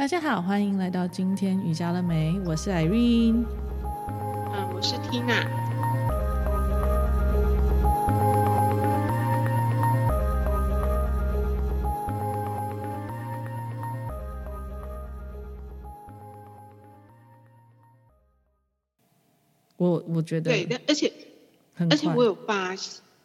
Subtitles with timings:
[0.00, 2.40] 大家好，欢迎来到今天瑜伽了没？
[2.46, 3.44] 我是 Irene，
[4.50, 5.46] 嗯，我是 Tina。
[19.76, 21.12] 我我觉得对，而且
[21.76, 22.74] 而且我有发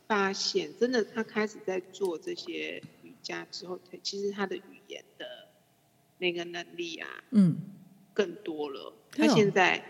[0.07, 4.59] 发现，真的，他开始在做这些瑜伽之后，其实他的。
[6.17, 7.57] 那个能力啊，嗯，
[8.13, 8.93] 更多了。
[9.11, 9.83] 他现在，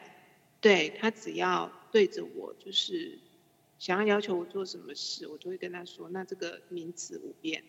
[0.61, 3.19] 对他只要对着我，就是
[3.79, 7.63] 想要要求我做什么事，我就会跟他说：“那这个名词五遍。”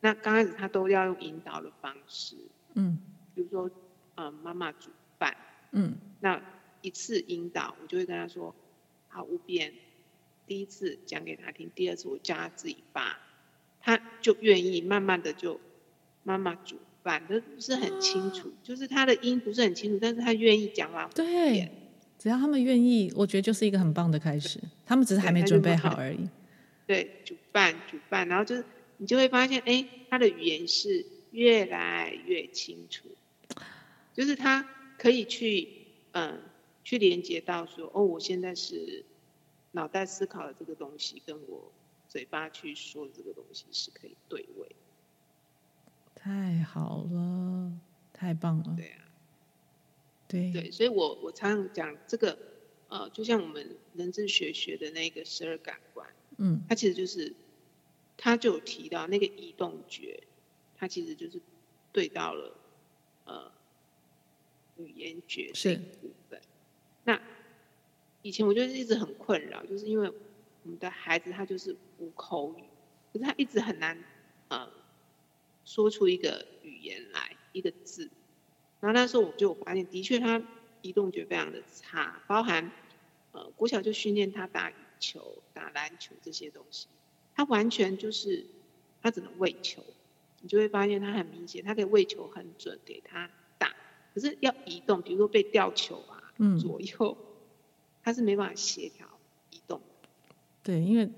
[0.00, 2.36] 那刚开始他都要用引导的方式，
[2.74, 2.98] 嗯，
[3.34, 3.70] 比如说，
[4.16, 5.36] 嗯，妈妈煮饭，
[5.70, 6.42] 嗯，那
[6.80, 8.54] 一次引导，我就会跟他说
[9.08, 9.72] ：“好，五遍。”
[10.44, 13.16] 第一次讲给他听，第二次我叫他自己发，
[13.80, 15.60] 他就愿意慢慢的就
[16.24, 16.78] 妈妈煮。
[17.02, 21.10] 反正不是很清楚，就是他的音不是很清楚，但是他愿意讲话。
[21.14, 21.68] 对，
[22.18, 24.60] 只要他们愿意，我觉得就是一个很棒的开始。
[24.86, 26.28] 他们只是还没准备好而已。
[26.86, 28.64] 对，主办主办，然后就是
[28.98, 33.08] 你就会发现，哎，他的语言是越来越清楚，
[34.14, 35.68] 就是他可以去
[36.12, 36.38] 嗯
[36.84, 39.04] 去连接到说，哦，我现在是
[39.72, 41.72] 脑袋思考的这个东西，跟我
[42.08, 44.68] 嘴巴去说的这个东西是可以对位。
[46.14, 47.72] 太好了，
[48.12, 48.74] 太棒了。
[48.76, 49.04] 对啊，
[50.28, 52.38] 对对，所以我我常常讲这个，
[52.88, 57.34] 呃，就像我们人智学学的那个十二感官，嗯，它其实就是，
[58.16, 60.22] 他就有提到那个移动觉，
[60.76, 61.40] 它其实就是
[61.90, 62.56] 对到了
[63.24, 63.50] 呃
[64.76, 66.40] 语言觉这部分。
[67.02, 67.20] 那
[68.22, 72.62] 以前我就一直很困扰，就是因为我们的孩子他就是无口语，
[73.12, 73.98] 可是他一直很难，
[74.48, 74.81] 呃。
[75.64, 78.10] 说出一个语言来，一个字，
[78.80, 80.42] 然后那时候我就发现，的确他
[80.82, 82.72] 移动觉非常的差，包含
[83.30, 86.88] 呃国小就训练他打羽球、打篮球这些东西，
[87.34, 88.44] 他完全就是
[89.00, 89.84] 他只能喂球，
[90.40, 93.72] 你就会发现他很明显，他可以喂球很准给他打，
[94.14, 97.16] 可是要移动，比如说被吊球啊，嗯，左右，
[98.02, 99.06] 他是没办法协调
[99.50, 99.80] 移动。
[100.62, 101.08] 对，因为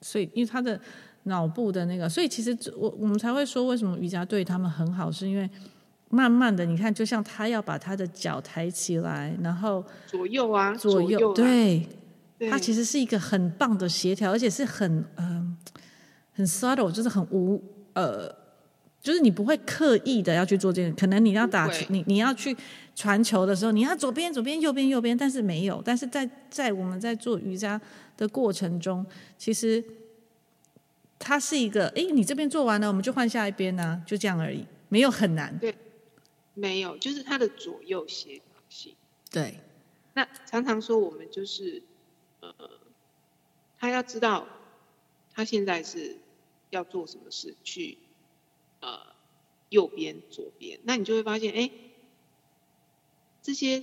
[0.00, 0.80] 所以因为他的。
[1.26, 5.48] 脑部的那个，所以其实我我们才会说，为什么瑜伽对他们很好，是因为
[6.08, 11.88] 慢慢的，你看，就像他要把他的脚抬起来，然后左右啊，左右，左右啊、对，
[12.38, 15.80] 对，他其实是一个很棒的协调，而且是很嗯、呃、
[16.32, 17.60] 很 subtle，就是很无
[17.94, 18.32] 呃，
[19.02, 22.56] 就是你不会刻意的要去做这个，可能你要打球，你你要去
[22.94, 27.80] 传球的时候，你要左边左边右边右边，但是没有，但是在在我们在做瑜伽
[28.16, 29.04] 的过程中，
[29.36, 29.82] 其实。
[31.18, 35.58] 它是一个，哎，你这边做完了，我们就换下一边呢、啊，就这样而已，没有很难。
[35.58, 35.74] 对，
[36.54, 38.94] 没有，就是它的左右协调性。
[39.30, 39.58] 对，
[40.12, 41.82] 那常常说我们就是，
[42.40, 42.52] 呃，
[43.78, 44.46] 他要知道
[45.32, 46.18] 他现在是
[46.70, 47.98] 要做什么事，去
[48.80, 49.00] 呃
[49.70, 51.70] 右边、左边，那你就会发现，哎，
[53.42, 53.82] 这些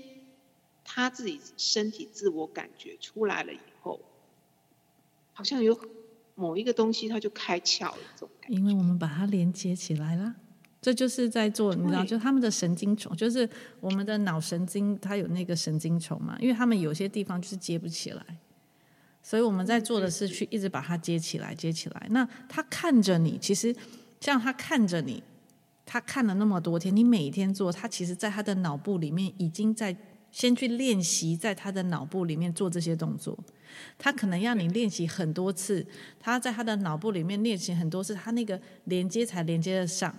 [0.86, 4.00] 他自己身体自我感觉出来了以后，
[5.34, 5.78] 好像有。
[6.36, 8.30] 某一个东西，它就开窍了。
[8.48, 10.36] 因为我们把它连接起来了，
[10.82, 13.50] 这就是在做，你知道，就他们的神经丛，就是
[13.80, 16.38] 我们的脑神经，它有那个神经丛嘛。
[16.40, 18.26] 因为他们有些地方就是接不起来，
[19.22, 22.08] 所以我们在做的是去一直把它接起来，接起来。
[22.10, 23.74] 那他看着你，其实
[24.20, 25.24] 像他看着你，
[25.86, 29.96] 他看了那么多天，你每天做，他其实在他的脑部里面已经在
[30.32, 33.38] 先去练习，在他的脑部里面做这些动作。
[33.98, 35.86] 他可能要你练习很多次，
[36.20, 40.14] 他在他的脑部里面练习很多次，他那个连接才连接得上，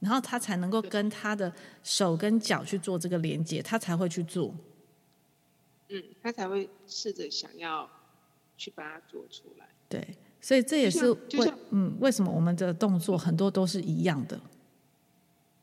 [0.00, 1.52] 然后他才能够跟他的
[1.82, 4.54] 手跟脚去做这个连接，他才会去做。
[5.88, 7.88] 嗯，他才会试着想要
[8.56, 9.68] 去把它做出来。
[9.88, 14.40] 对，所以这也是为嗯为什么我们的动作很多都是一样的。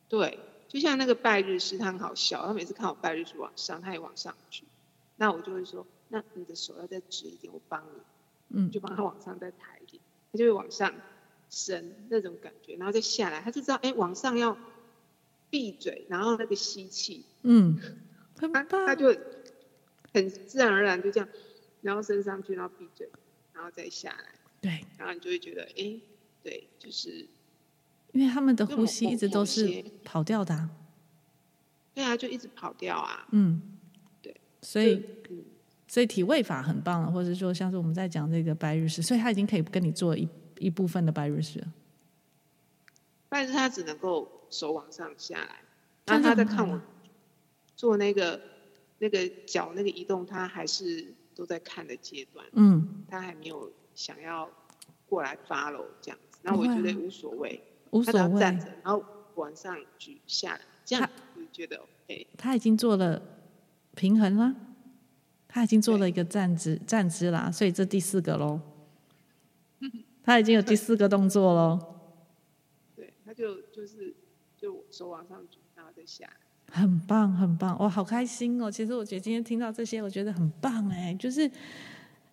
[0.07, 0.39] 对，
[0.69, 4.63] 就像那个拜日式，他很好笑，他每次看我拜日式往上，他也往上去，
[5.18, 5.86] 那我就会说。
[6.13, 8.01] 那你的手要再直一点，我帮你，
[8.50, 10.00] 嗯，就帮他往上再抬一点，
[10.31, 10.94] 他就会往上
[11.50, 14.56] 升那种感觉，然后再下来，他就知道，哎、欸，往上要
[15.50, 17.80] 闭嘴，然后那个吸气，嗯，
[18.36, 19.07] 他他就
[20.13, 21.27] 很自然而然就这样，
[21.81, 23.10] 然后升上去，然后闭嘴，
[23.54, 26.01] 然后再下来，对，然后你就会觉得，哎、欸，
[26.44, 27.25] 对，就是
[28.12, 30.69] 因为他们的呼吸一直都是跑掉的、啊，
[31.95, 33.60] 对啊，就一直跑掉啊，嗯，
[34.21, 35.04] 对，所以。
[35.94, 41.68] 所以体位法很棒了，或者说像是我们在讲这个白日式，所以他已经可以跟你做一一部分的白日式了。
[43.30, 45.62] 拜日他只能够手往上下来，
[46.07, 46.81] 然后他在看我
[47.75, 48.42] 做那个
[48.98, 52.44] 那个脚那个移动，他还是都在看的阶段。
[52.54, 54.50] 嗯，他还没有想要
[55.06, 56.39] 过来 follow 这样子。
[56.42, 57.62] 那我觉得无所谓，
[57.92, 58.39] 无所谓。
[58.39, 59.06] 站着，然后
[59.36, 62.25] 往上举下来，这样我觉得 OK。
[62.36, 63.22] 他已经做了
[63.94, 64.56] 平衡了，
[65.53, 68.59] 他已经做了一个站姿站姿啦，所以这第四个喽。
[70.25, 71.79] 他已经有第四个动作喽。
[72.97, 74.15] 对，他就就是
[74.57, 76.33] 就手往上举，然后再下来。
[76.71, 78.71] 很棒，很棒，哇，好开心哦！
[78.71, 81.13] 其实我觉得今天听到这些，我觉得很棒哎。
[81.19, 81.47] 就是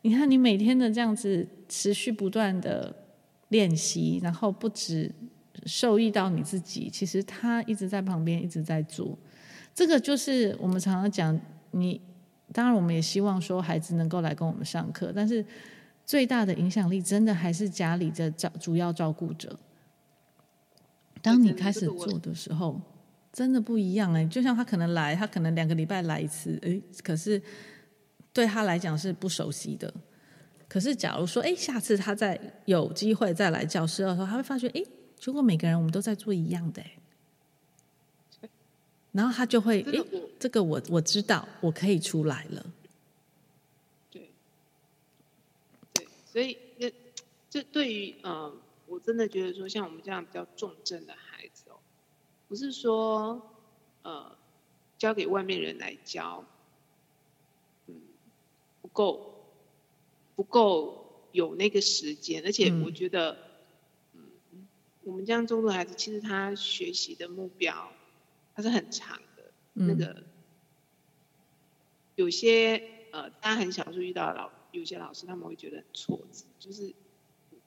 [0.00, 3.04] 你看，你每天的这样子持续不断的
[3.48, 5.12] 练习，然后不止
[5.66, 9.18] 受益到你自己，其实他一直在旁边一直在做。
[9.74, 11.38] 这个就是我们常常讲，
[11.72, 12.00] 你
[12.52, 15.44] 当然我们也希望说孩子能够来跟我们上课，但是。
[16.06, 19.56] 最大的影响力真的还是家里的照主要照顾者。
[21.22, 22.80] 当你开始做的时候，
[23.32, 24.26] 真的不一样哎！
[24.26, 27.40] 就像他可能来，他可能两个礼拜来一次，哎，可是
[28.32, 29.94] 对他来讲是不熟悉的。
[30.66, 34.82] 可是假如说，哎，下次他再有机会再来教室的时候，他会发觉，哎，
[35.16, 36.82] 结果每个人我们都在做一样的，
[39.12, 40.04] 然后他就会，哎，
[40.38, 42.64] 这个我我知道，我可以出来了。
[44.10, 44.30] 对
[46.32, 46.90] 所以，那
[47.48, 48.54] 这对于呃，
[48.86, 51.78] 我真的觉得说，像我们这样比较重症的孩子哦，
[52.48, 53.50] 不是说
[54.02, 54.36] 呃，
[54.96, 56.44] 交给外面人来教，
[57.88, 57.96] 嗯，
[58.80, 59.44] 不够，
[60.36, 63.36] 不够有那个时间，而且我觉得，
[64.14, 64.22] 嗯，
[64.52, 64.68] 嗯，
[65.02, 67.92] 我们这样重度孩子，其实他学习的目标，
[68.60, 70.24] 他是很长的，嗯、那个
[72.16, 74.50] 有些呃，大家很小时候遇到的老。
[74.72, 76.94] 有些老师他们会觉得很挫折，就是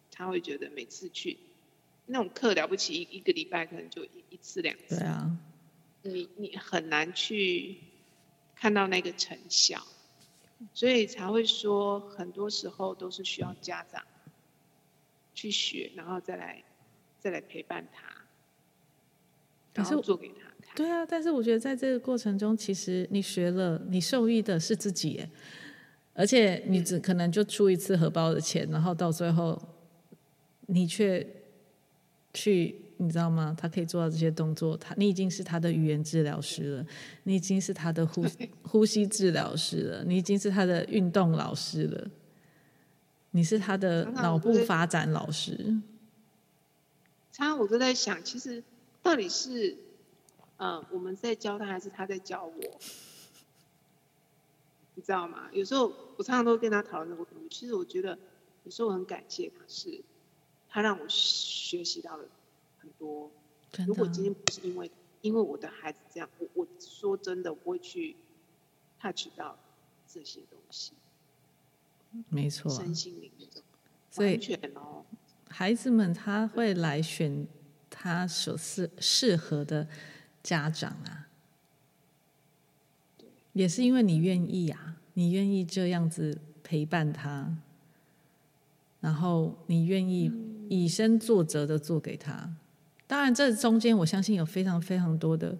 [0.09, 1.37] 他会觉得每次去
[2.05, 5.37] 那种课了不起，一一个礼拜可能就一一次两次，对啊，
[6.03, 7.75] 你你很难去
[8.55, 9.85] 看到那个成效，
[10.73, 14.01] 所以才会说很多时候都是需要家长
[15.33, 16.63] 去学，然后再来
[17.19, 18.22] 再来陪伴他，
[19.73, 20.75] 然后做给他看。
[20.75, 25.25] 对啊，但是我觉得在这个过程中，其实你学了，你受益的是自己。
[26.15, 29.59] 而且你只可能就出一次荷包的钱，然后到最后，
[30.67, 31.25] 你却
[32.35, 33.55] 去，你知道吗？
[33.59, 36.85] 他可以做到这些动作，他你已经是他的语言治疗师了，
[37.23, 38.23] 你已经是他的呼
[38.61, 42.07] 呼吸治疗师了，你已经是他的运动老师了，
[43.31, 45.57] 你是他的脑部发展老师。
[47.31, 48.63] 常常我都在想，其实
[49.03, 49.77] 到底是，
[50.57, 52.79] 呃，我们在教他，还是他在教我？
[54.95, 55.49] 你知道吗？
[55.51, 57.55] 有时候我常常都跟他讨论这个问题。
[57.55, 58.17] 其实我觉得
[58.63, 60.01] 有时候我很感谢他，是
[60.69, 62.23] 他让我学习到了
[62.79, 63.29] 很多。
[63.85, 64.89] 如果今天不是因为
[65.21, 68.15] 因为我的孩子这样，我我说真的我不会去
[69.01, 69.57] touch 到
[70.07, 70.93] 这些东西。
[72.29, 73.63] 没错，身心灵那种，
[74.11, 74.37] 所以
[74.75, 75.03] 哦
[75.49, 77.47] 孩子们他会来选
[78.03, 79.87] 他所适适合的
[80.43, 81.29] 家长啊。
[83.53, 87.55] 也是因为你愿意啊，你愿意这样子陪伴他，
[88.99, 90.29] 然后你愿意
[90.69, 92.53] 以身作则的做给他。
[93.07, 95.57] 当然，这中间我相信有非常非常多的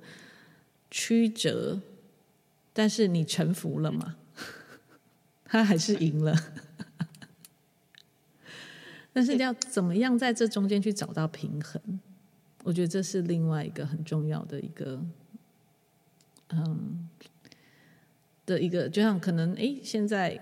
[0.92, 1.80] 曲折，
[2.74, 4.18] 但是你臣服了嘛，
[5.46, 6.36] 他还是赢了。
[9.14, 12.00] 但是要怎么样在这中间去找到平衡？
[12.64, 15.00] 我觉得这是另外一个很重要的一个，
[16.50, 17.10] 嗯。
[18.46, 20.38] 的一个，就像可能哎，现在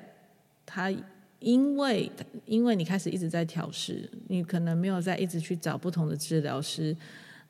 [0.66, 0.92] 他
[1.38, 2.12] 因为
[2.46, 6.98] 因为你开始一直在调试，你可能没有再一直去找不同的治疗师，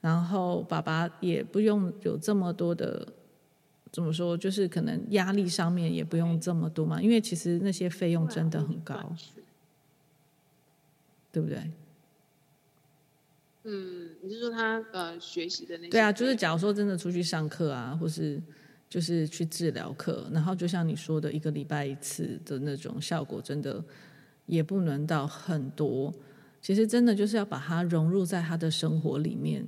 [0.01, 3.07] 然后爸爸也不用有这么多的
[3.93, 9.15] 怎么说，就是可能压力上面也不用这么多嘛，因为其实那些费用真的很高，
[11.31, 11.71] 对不对？
[13.63, 15.89] 嗯，你是说他呃学习的那些？
[15.89, 18.41] 对啊，就是假如说真的出去上课啊，或是。
[18.91, 23.81] 就是去治疗课，然后就像你说的，一个礼拜一次的那种效果，真的
[24.47, 26.13] 也不能到很多。
[26.61, 29.65] 其实真的就是要把它融入在他的生活里面，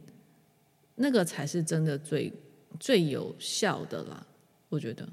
[0.96, 2.34] 那个才是真的最
[2.82, 4.28] 最有效的啦。
[4.68, 5.08] 我觉得。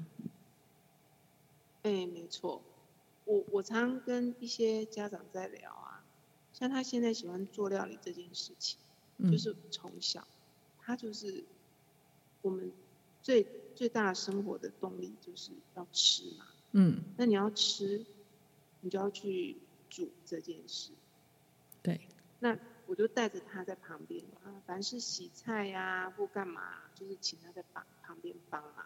[1.83, 2.61] 哎，没错，
[3.23, 5.90] 我我常跟一些家长在聊啊，
[6.61, 8.79] 像他现在喜欢做料理这件事情，
[9.29, 10.25] 就是从小
[10.79, 11.43] 他就是
[12.41, 12.71] 我们
[13.21, 13.45] 最。
[13.73, 18.05] 最大的生活的动力就是要吃嘛，嗯，那你要吃，
[18.81, 19.55] 你就要去
[19.89, 20.91] 煮这件事，
[21.81, 22.01] 对。
[22.41, 28.85] 那我就带着他在旁边啊，凡是洗菜呀、啊、或干嘛，就是请他在旁旁边帮忙。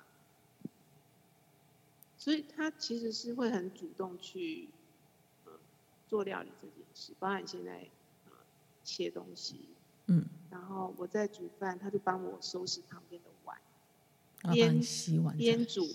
[2.17, 4.74] 所以他其实是会很主动去、呃、
[6.15, 7.85] 做料理这件事，包含现在、
[8.25, 8.31] 呃、
[8.85, 9.67] 切东西，
[10.05, 13.57] 嗯，然后我在煮饭，他就帮我收拾旁边的碗，
[14.53, 15.85] 边洗碗边煮，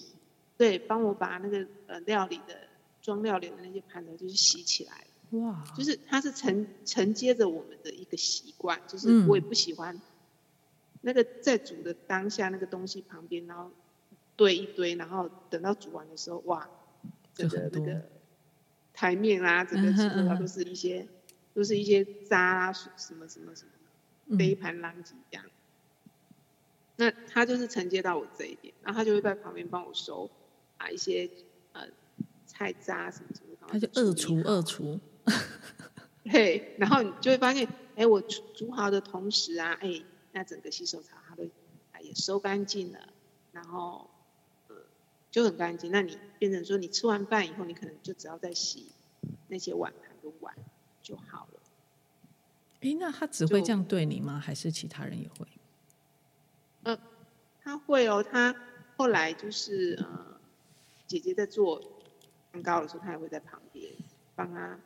[0.58, 2.68] 对，帮我把那个呃料理的
[3.00, 5.06] 装料理的那些盘子就是洗起来。
[5.30, 9.98] 哇，就是他是承承接着我们的一个习惯，就是我也不喜欢
[11.00, 13.70] 那个在煮的当下那个东西旁边，然后。
[14.36, 16.66] 堆一堆，然后等到煮完的时候，哇，
[17.34, 18.02] 这个那个
[19.00, 21.08] 台面啊，整个基本上都是一些，
[21.54, 23.70] 都是一些渣啊，什么什么什么
[24.28, 25.46] 的，杯盘狼藉这样。
[26.96, 30.30] 那他就是承接到我这一点，然后他就会在旁边帮我收
[30.76, 31.30] 啊一些
[31.72, 31.86] 呃
[32.44, 35.00] 菜渣什么什么，他就二厨二厨。
[36.30, 37.66] 对，然后你就会发现，
[37.96, 40.02] 哎，我煮煮好的同时啊，哎，
[40.32, 41.44] 那整个洗手槽它都
[41.92, 42.98] 哎也收干净了，
[43.52, 44.09] 然后。
[45.30, 48.86] 就很干净，那你变成说，你吃完饭以后，你可能就只要再洗
[49.48, 50.54] 那些碗盘跟碗
[51.02, 51.60] 就好了。
[52.80, 54.40] 哎，那他只会这样对你吗？
[54.40, 55.46] 还是其他人也会？
[56.82, 56.98] 呃，
[57.62, 58.22] 他会哦。
[58.22, 58.54] 他
[58.96, 60.40] 后来就是呃，
[61.06, 61.80] 姐姐在做
[62.50, 63.92] 蛋糕的时候，他也会在旁边
[64.34, 64.80] 帮他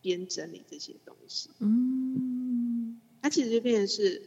[0.00, 1.50] 边整理这些东西。
[1.58, 4.22] 嗯，他其实就变成是，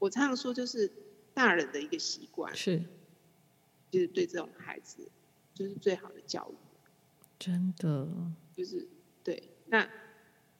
[0.00, 0.90] 我常常说，就是
[1.34, 2.52] 大人的一个习惯。
[2.56, 2.82] 是。
[3.90, 5.08] 就是对这种孩子，
[5.54, 6.54] 就是最好的教育。
[7.38, 8.08] 真的，
[8.56, 8.86] 就是
[9.22, 9.50] 对。
[9.66, 9.88] 那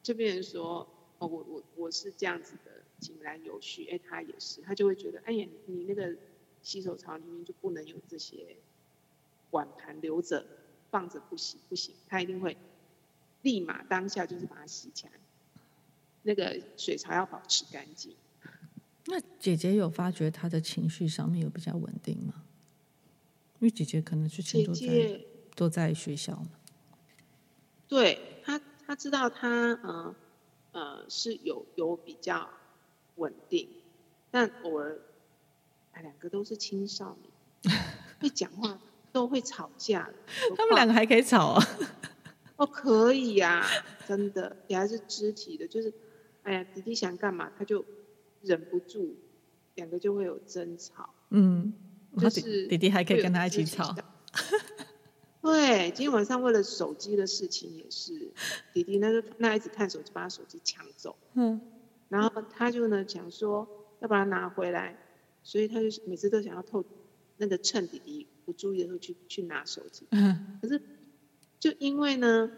[0.02, 0.86] 这边人说，
[1.18, 6.16] 哦，我我我是这样子的井然有序，哎，他也是，他就会觉得，哎呀，你那个
[6.62, 8.56] 洗手槽里面就不能有这些
[9.50, 10.46] 碗盘留着
[10.90, 12.56] 放着不洗不行，他一定会
[13.42, 15.12] 立马当下就是把它洗起来。
[16.22, 18.16] 那个水槽要保持干净。
[19.06, 22.42] 那姐姐有发觉她的情绪上面有比较稳定吗？
[23.58, 26.50] 因为姐姐可能之前都在姐姐都在学校嘛，
[27.88, 29.48] 对她，她知道她
[29.82, 30.14] 呃
[30.72, 32.50] 呃是有有比较
[33.14, 33.66] 稳定，
[34.30, 34.98] 但偶尔，
[35.92, 37.74] 哎，两个都是青少年，
[38.20, 38.78] 会讲话
[39.10, 40.10] 都会吵架，
[40.54, 41.66] 他们两个还可以吵啊？
[42.56, 43.68] 哦，可以呀、啊，
[44.06, 45.90] 真的，也还是肢体的，就是
[46.42, 47.82] 哎呀，弟弟想干嘛，他就
[48.42, 49.16] 忍不住，
[49.76, 51.72] 两个就会有争吵，嗯。
[52.18, 53.94] 就是弟弟还可以跟他一起吵，
[55.42, 58.32] 对，今天晚上为了手机的事情也是，
[58.72, 61.60] 弟弟那个那一直看手机，把他手机抢走，嗯，
[62.08, 63.68] 然后他就呢想说
[64.00, 64.96] 要把它拿回来，
[65.42, 66.84] 所以他就每次都想要偷
[67.36, 70.80] 那个趁弟弟不注意的时候去去拿手机，嗯，可是
[71.60, 72.50] 就因为呢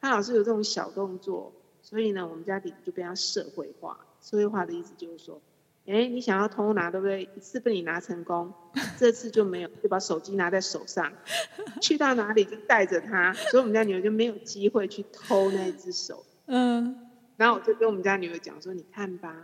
[0.00, 1.52] 他老是有这种小动作，
[1.82, 5.40] 所以呢我们家弟弟就被他社会化，社会化的意思就是说。
[5.86, 7.28] 哎，你想要偷拿对不对？
[7.36, 8.52] 一次被你拿成功，
[8.98, 11.12] 这次就没有，就把手机拿在手上，
[11.82, 16.24] 去到哪里就带着它，所以我们家女儿就没有机会去偷那只手。
[16.46, 19.34] 嗯，然后我就跟我们家女儿讲说：“你看吧，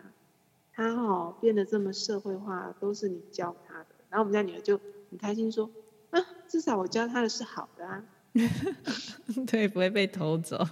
[0.72, 4.78] 他哦变得这么社会化，都是你教他的。”然后我们家女儿就
[5.10, 5.68] 很开心说
[6.10, 8.04] ：“啊，至少我教他的是好的啊。
[9.50, 10.64] ”对，不会被偷走。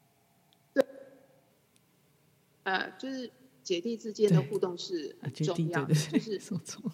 [0.74, 0.84] 对，
[2.64, 3.30] 呃，就是。
[3.62, 6.40] 姐弟之间的互动是很重要的，就是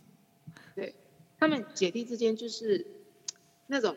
[0.74, 0.94] 对，
[1.38, 2.86] 他们姐弟之间就是
[3.66, 3.96] 那种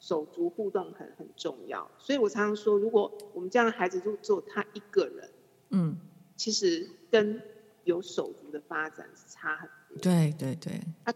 [0.00, 5.30] 手足互动很很重要，所以我常常说，如果我们这样的孩子就只有他一个人，
[5.70, 5.98] 嗯，
[6.36, 7.42] 其实跟
[7.84, 9.98] 有手足的发展是差很多。
[10.00, 11.12] 对对对，他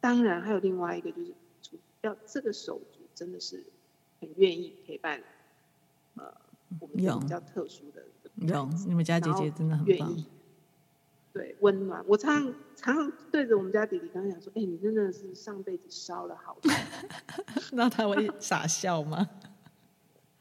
[0.00, 1.18] 当然还有另外一个就
[1.62, 3.64] 是，要这个手足真的是
[4.20, 5.22] 很愿意陪伴，
[6.14, 6.32] 呃，
[6.80, 8.04] 我们比较特殊的。
[8.46, 10.16] 有，你们家姐姐真的很棒。
[11.32, 12.02] 对，温暖。
[12.06, 12.42] 我常
[12.74, 16.72] 常常对着我们家弟弟刚刚讲说：“哎、欸，你真的是上辈子烧了好多。”
[17.72, 19.28] 那他会傻笑吗？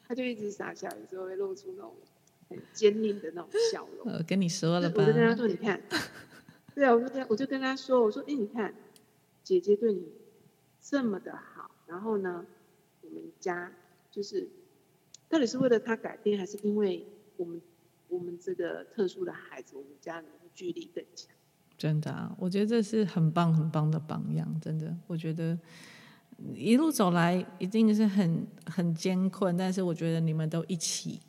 [0.07, 1.93] 他就一直傻笑，有时候会露出那种
[2.49, 4.11] 很坚定的那种笑容。
[4.11, 5.79] 我 跟你说了吧，我就跟他说：“你看，
[6.73, 8.73] 对啊，我就跟我就跟他说，我说：哎、欸，你看，
[9.43, 10.11] 姐姐对你
[10.81, 12.45] 这么的好，然后呢，
[13.01, 13.71] 我们家
[14.09, 14.47] 就是
[15.29, 17.61] 到底是为了他改变，还是因为我们？”
[18.09, 21.29] 我们这个特殊的孩子，我们家里的距离更强。
[21.77, 24.59] 真的啊，我觉得这是很棒很棒的榜样。
[24.59, 25.55] 真的，我觉得
[26.55, 31.19] 一路走来一定是很很艰困，但是我觉得你们都一起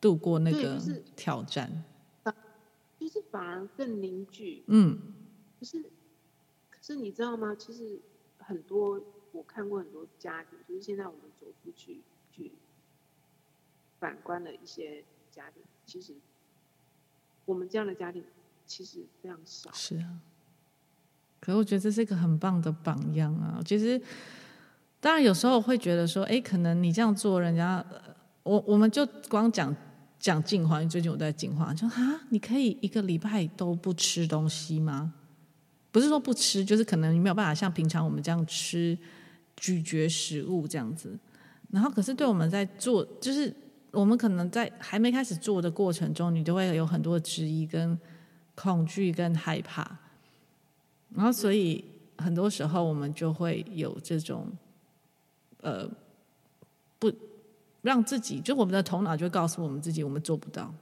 [0.00, 0.80] 度过那个
[1.14, 1.84] 挑战，
[2.98, 4.64] 就是反而更凝聚。
[4.68, 4.98] 嗯，
[5.58, 5.82] 可是
[6.70, 7.54] 可是你知道吗？
[7.54, 8.00] 其实
[8.38, 8.98] 很多
[9.32, 12.00] 我看过很多家庭，就是现在我们走出去
[12.32, 12.52] 去
[13.98, 15.04] 反观了一些。
[15.34, 16.14] 家庭其实
[17.44, 18.22] 我们这样的家庭
[18.66, 19.70] 其实非常少。
[19.72, 20.20] 是啊，
[21.40, 23.60] 可是我觉得这是一个很棒的榜样啊。
[23.64, 24.00] 其实，
[25.00, 27.84] 当然有时候会觉得说，哎，可能你这样做，人家
[28.42, 29.74] 我我们就光讲
[30.18, 35.12] 讲净化，最近我在净化，就啊，你可以一个礼拜都不吃东西吗？
[35.92, 38.98] 不是说不吃，就是可能你没有办法像平常我们这样吃
[39.56, 41.16] 咀嚼食物这样子。
[41.70, 43.54] 然后，可是对我们在做，就是
[43.94, 47.98] 我们可能在还没开始做的过程中，你就会有很多质疑、跟
[48.54, 49.98] 恐惧、跟害怕。
[51.14, 51.84] 然后，所以
[52.18, 54.48] 很多时候我们就会有这种，
[55.60, 55.88] 呃，
[56.98, 57.12] 不
[57.82, 60.74] 让自己，就我们的头脑就告诉我们自己，我们做不到。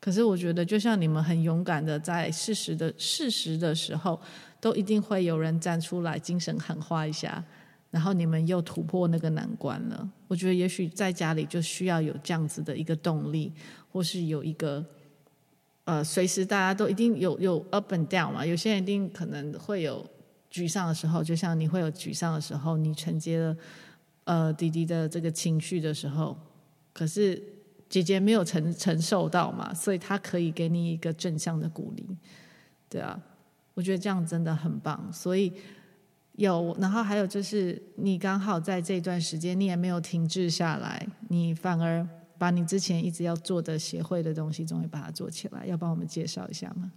[0.00, 4.20] 可是我觉得，就像你们很勇敢的在事实的事实的时候，
[4.60, 7.44] 都一定会有人站出来，精神喊话一下，
[7.90, 10.10] 然后你们又突破那个难关了。
[10.26, 13.52] 我觉得也许在家里就需要有这样子的一个动力，
[13.90, 14.84] 或是有一个
[15.84, 18.44] 呃，随时大家都一定有有 up and down 嘛。
[18.44, 20.06] 有些人一定可能会有
[20.52, 23.56] 沮丧的时候，就像你会有沮丧的时候，你承接了
[24.24, 26.36] 呃弟弟的这个情绪的时候，
[26.92, 27.42] 可是。
[27.90, 32.06] 姐姐没有承承受到嘛，所以她可以给你一个正向的鼓励，
[32.86, 33.18] 对啊，
[33.72, 35.10] 我觉得这样真的很棒。
[35.10, 35.50] 所以
[36.38, 45.66] 有，然后还有就是，你刚好在这段时间，你也没有停滞下来，你反而把你之前一直要做的协会的东西，终于把它做起来。
[45.66, 46.92] 要帮我们介绍一下吗？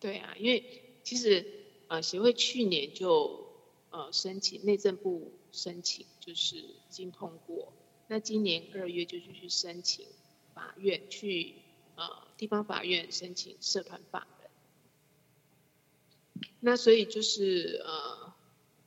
[0.00, 1.46] 对啊，因为其实
[1.86, 3.46] 呃，协会去年就
[3.90, 7.72] 呃申请内政部申请，就是已经通过。
[8.08, 10.04] 那今年二月就去申请
[10.52, 11.54] 法院，去
[11.94, 12.04] 呃
[12.36, 14.26] 地方法院申请社团法。
[16.66, 18.34] 那所以就是呃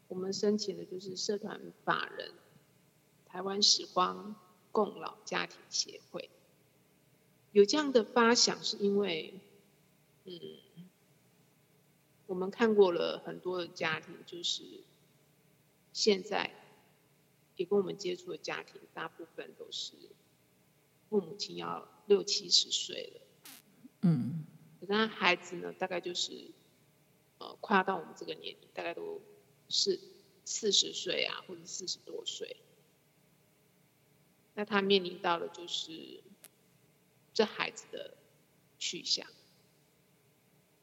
[0.10, 2.34] 我们申请的就是社团法人
[3.26, 4.36] 台湾时光
[4.74, 6.30] 共老家庭协会。
[7.54, 9.34] 有这样的发想是因为，
[10.26, 10.34] 嗯，
[12.28, 14.63] 我们看过了很多的家庭，就是
[15.94, 16.52] 现在。
[17.56, 19.92] 也跟我们接触的家庭，大部分都是
[21.10, 23.22] 父母亲要六七十岁了，
[24.04, 24.46] 嗯，
[24.88, 26.32] 那孩子呢，大概就是
[27.39, 29.21] 呃，快要到我们这个年龄，大概都
[29.67, 29.99] 是
[30.45, 32.58] 四十岁啊，或者四十多岁。
[34.54, 36.21] 那他面临到的就是
[37.34, 38.15] 这孩子的
[38.78, 39.28] 去向，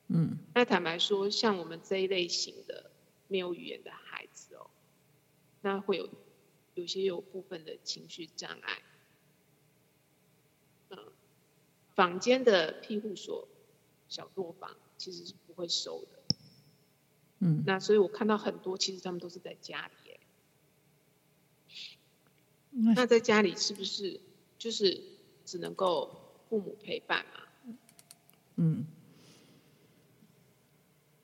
[0.08, 2.90] 嗯，那坦白说，像我们这一类型的
[3.28, 4.68] 没有语言的孩子哦，
[5.62, 6.10] 那会有。
[6.74, 8.82] 有些有部分的情绪障碍，
[10.90, 10.98] 嗯，
[11.94, 13.48] 坊间的庇护所、
[14.10, 16.15] 小作坊其实是不会收的，
[17.38, 20.20] 嗯，那所以我看到很多，其实他们都是在家里，欸，
[22.94, 24.20] 那在家里是不是
[24.58, 25.02] 就是
[25.44, 27.74] 只能够父母陪伴嘛？
[28.56, 28.86] 嗯，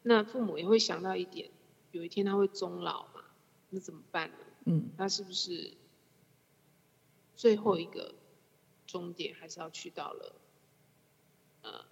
[0.03, 1.51] 那父母也会想到一点，
[1.93, 3.25] 有一天他会终老嘛，
[3.71, 4.37] 那怎么办呢？
[4.67, 5.73] 嗯，那是不是
[7.37, 8.15] 最后一个
[8.87, 10.35] 终点还是要去到了
[11.63, 11.85] 呃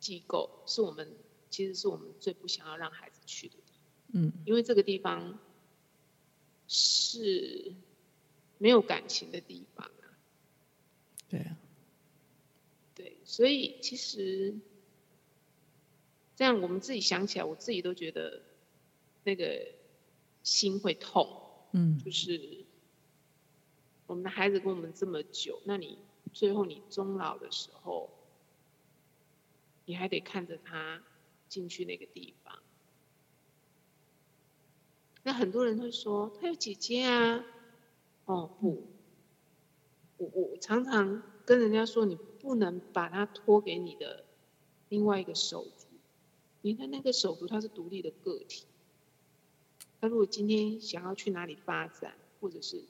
[0.00, 0.62] 机构？
[0.66, 1.16] 是我们
[1.50, 4.22] 其实是我们最不想要让孩子去的地方。
[4.22, 5.38] 嗯，因为这个地方
[6.66, 7.74] 是
[8.58, 10.06] 没有感情的地方啊。
[11.28, 11.56] 对啊。
[12.94, 14.54] 对，所以其实
[16.36, 18.42] 这样我们自己想起来，我自己都觉得
[19.24, 19.76] 那个。
[20.44, 21.28] 心会痛，
[21.72, 22.64] 嗯，就是
[24.06, 25.98] 我们的孩子跟我们这么久，那你
[26.32, 28.08] 最后你终老的时候，
[29.84, 31.02] 你还得看着他
[31.48, 32.62] 进去那个地方。
[35.22, 37.44] 那很多人会说，他有姐姐啊，
[38.24, 38.86] 哦不，
[40.16, 44.24] 我我常常跟人家说，你不能把他托给你的
[44.88, 45.86] 另外一个手足，
[46.62, 48.64] 你的那个手足他是独立的个体。
[50.00, 52.84] 他如果今天想要去哪里发展，或者是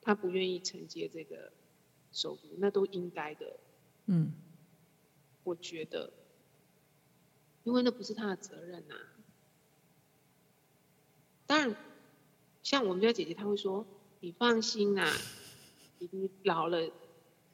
[0.00, 1.52] 他不愿意承接这个
[2.12, 3.58] 手足，那都应该的。
[4.06, 4.32] 嗯，
[5.44, 6.12] 我觉得，
[7.64, 9.08] 因为那不是他的责任呐、啊。
[11.46, 11.76] 当然，
[12.62, 13.86] 像我们家姐姐，她会说
[14.20, 15.12] ：“你放心呐，
[15.98, 16.90] 你老了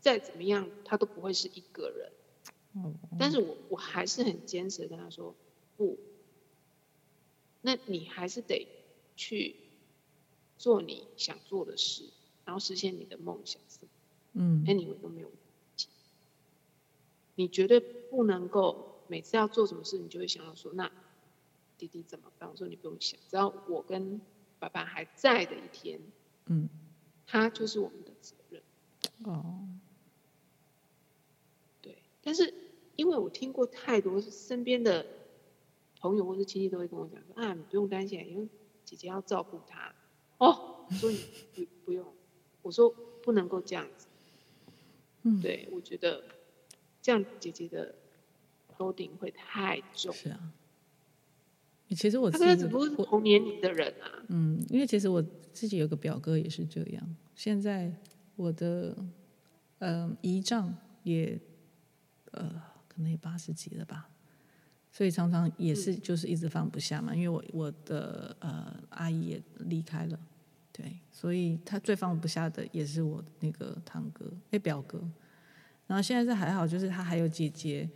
[0.01, 2.12] 再怎么样，他都不会是一个人。”
[3.18, 5.35] 但是我我还是很坚持的跟他说
[5.77, 5.99] ：“不。”
[7.61, 8.68] 那你还是得
[9.16, 9.57] 去
[10.57, 12.05] 做你想做的事，
[12.44, 13.61] 然后实现你的梦想。
[14.35, 15.37] 嗯，anyway 都没有问
[15.77, 15.88] 题。
[17.35, 20.90] 你绝对不能够每次要做什么事，你就会想到说，那
[21.77, 22.49] 弟弟怎么办？
[22.49, 24.21] 我说你不用想，只要我跟
[24.59, 26.01] 爸爸还在的一天，
[26.47, 26.68] 嗯，
[27.27, 28.62] 他就是我们的责任。
[29.25, 29.66] 哦，
[31.83, 32.55] 对但是
[32.97, 35.07] 因为我听过太多身边的
[36.01, 38.49] 朋友或是亲戚都会跟我讲说啊，你不用担心，因为
[38.85, 39.94] 姐姐要照顾他。
[40.38, 41.18] 哦，所以
[41.55, 42.14] 不不用，
[42.62, 44.07] 我说不能够这样子。
[45.23, 46.23] 嗯，对，我觉得
[47.03, 47.94] 这样姐姐的
[48.78, 50.12] loading 会太重。
[50.12, 50.52] 是啊。
[51.90, 54.22] 其实我自己，他只不过是同年龄的人啊。
[54.28, 57.16] 嗯，因为其实我自己有个表哥也是这样。
[57.34, 57.90] 现在
[58.36, 58.94] 我的
[59.78, 61.40] 呃姨丈也
[62.32, 64.10] 呃可能也八十几了吧，
[64.92, 67.14] 所以常常也是就是一直放不下嘛。
[67.14, 70.20] 因为我我的呃阿姨也离开了，
[70.70, 75.02] 对，所以他最放不下的也是我那个堂哥哎表哥。
[75.86, 77.88] 然后现在是还好，就是他还有姐姐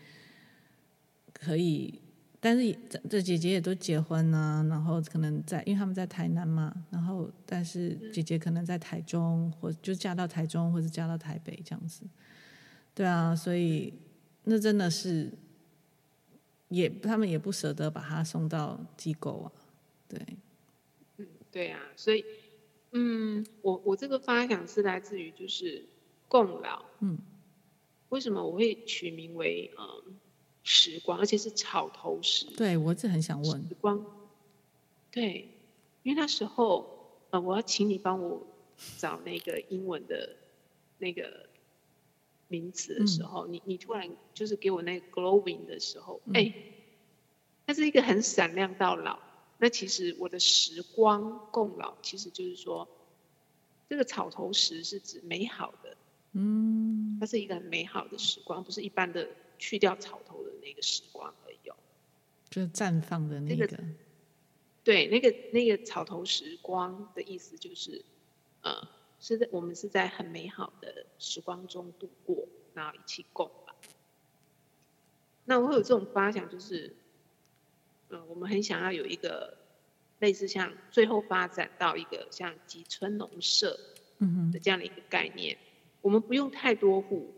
[1.43, 1.99] 可以。
[2.45, 12.05] 但是这这姐姐也都结婚啊，然后可能在，因为他们在台南嘛，然后但是姐姐可能在台中，或就嫁到台中，或者嫁到台北这样子。
[12.97, 13.95] 对啊，所以
[14.43, 15.31] 那真的是
[16.69, 19.53] 也他们也不舍得把她送到机构啊。
[20.09, 20.19] 对，
[21.19, 22.25] 嗯，对啊，所以
[22.91, 25.87] 嗯，我我这个发想是来自于就是
[26.27, 27.17] 共老，嗯，
[28.09, 30.17] 为什么我会取名为嗯？
[30.65, 32.47] 时光，而且是草头时。
[32.57, 33.69] 对，我是很想问。
[33.69, 34.05] 时光，
[35.11, 35.49] 对，
[36.05, 38.47] 因为那时候，呃，我要请你帮我
[38.99, 40.37] 找那个英文的
[40.99, 41.49] 那个
[42.47, 46.63] 名词的时候，嗯、你你突然就是给我那个 glowing 的时候，哎、嗯，
[47.67, 49.19] 它是一个很闪亮到老。
[49.59, 52.89] 那其实我的时光共老，其实就是说，
[53.89, 55.97] 这个草头时是指美好的，
[56.33, 59.29] 嗯，它是一个很美好的时光，不是一般的。
[59.63, 61.71] 去掉草头的那个时光而已，
[62.51, 63.65] 就是绽放的那个。
[63.65, 63.85] 那个、
[64.83, 68.05] 对，那个那个草头时光的意思就是，
[68.63, 68.89] 呃，
[69.21, 73.77] 是在我们是在很美好的时光中度过，然后一起共吧。
[75.45, 76.93] 那我会有这种发想，就是，
[78.27, 79.57] 我们很想要有一个
[80.19, 83.79] 类似像最后发展到一个像吉村农舍
[84.53, 85.67] 的这样的一个概念，嗯、
[86.01, 87.33] 我们不用太多户。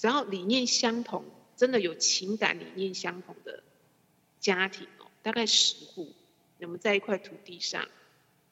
[0.00, 1.26] 只要理念相同，
[1.58, 3.62] 真的有情感理念相同的
[4.38, 6.14] 家庭哦，大概十户，
[6.58, 7.86] 我们在一块土地上，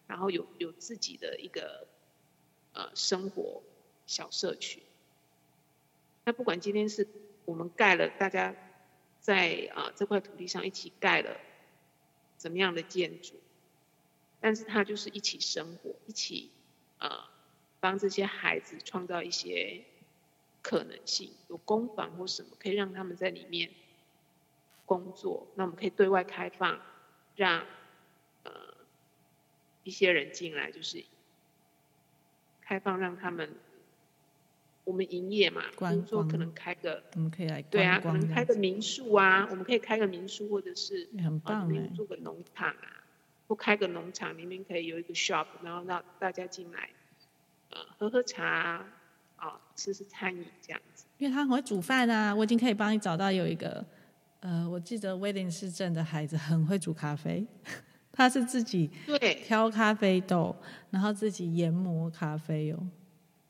[0.07, 1.87] 然后有有自己的一个
[2.75, 3.63] 呃生活
[4.07, 4.83] 小社区。
[6.27, 7.09] 那不管今天是
[7.47, 8.55] 我们盖了，大家
[9.19, 11.35] 在啊、呃、这块土地上一起盖了
[12.37, 13.37] 怎么样的建筑，
[14.39, 16.51] 但是他就是一起生活，一起
[16.99, 17.25] 啊、呃、
[17.81, 19.83] 帮这些孩子创造一些。
[20.61, 23.71] 可能性有工坊或什么可以让他们在里面
[24.85, 26.81] 工作，那我们可以对外开放，
[27.37, 27.65] 让
[28.43, 28.51] 呃
[29.85, 31.05] 一些人进来，就是
[32.61, 33.55] 开放让他们
[34.85, 43.05] 我们营业嘛，工作可能开个我们可以来对啊，可能开个民宿啊，我们可以开个民宿，或者是很棒哎，做个农场啊，
[43.47, 46.91] 或开个农场里面可以有一个 shop，然后让大家进来
[47.71, 48.45] 呃喝喝茶。
[48.47, 48.95] 啊、
[49.41, 53.85] 哦，吃吃餐饮这样子，因为他很会煮饭啊，我已经可以帮你找到有一个，
[54.41, 57.47] 呃，我记得威廉斯镇的孩子很会煮咖啡，
[58.13, 60.55] 他是自己对挑咖啡豆，
[60.91, 62.89] 然后自己研磨咖啡哦。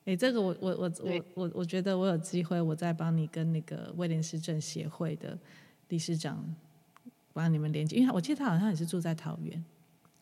[0.04, 5.38] 哎，这个我我我我我我觉得我有机会，我再帮你跟那个威廉斯镇协会的
[5.88, 6.42] 理事长
[7.34, 9.62] 帮你们连接，因为我记得他好像也是住在桃园，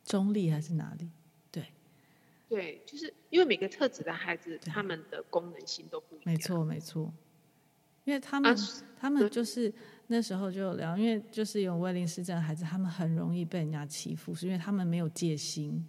[0.05, 1.09] 中立还是哪里？
[2.49, 6.23] 对，就是因为每个特质的孩子，他们的功能性都不一样。
[6.27, 7.13] 没错，没错。
[8.05, 8.57] 因为他们，啊、
[9.01, 9.73] 他们就是
[10.07, 15.85] 那时候就有聊，因为就是有威廉斯症的孩子，他们很容易被人家欺负，是因为他们没有戒心。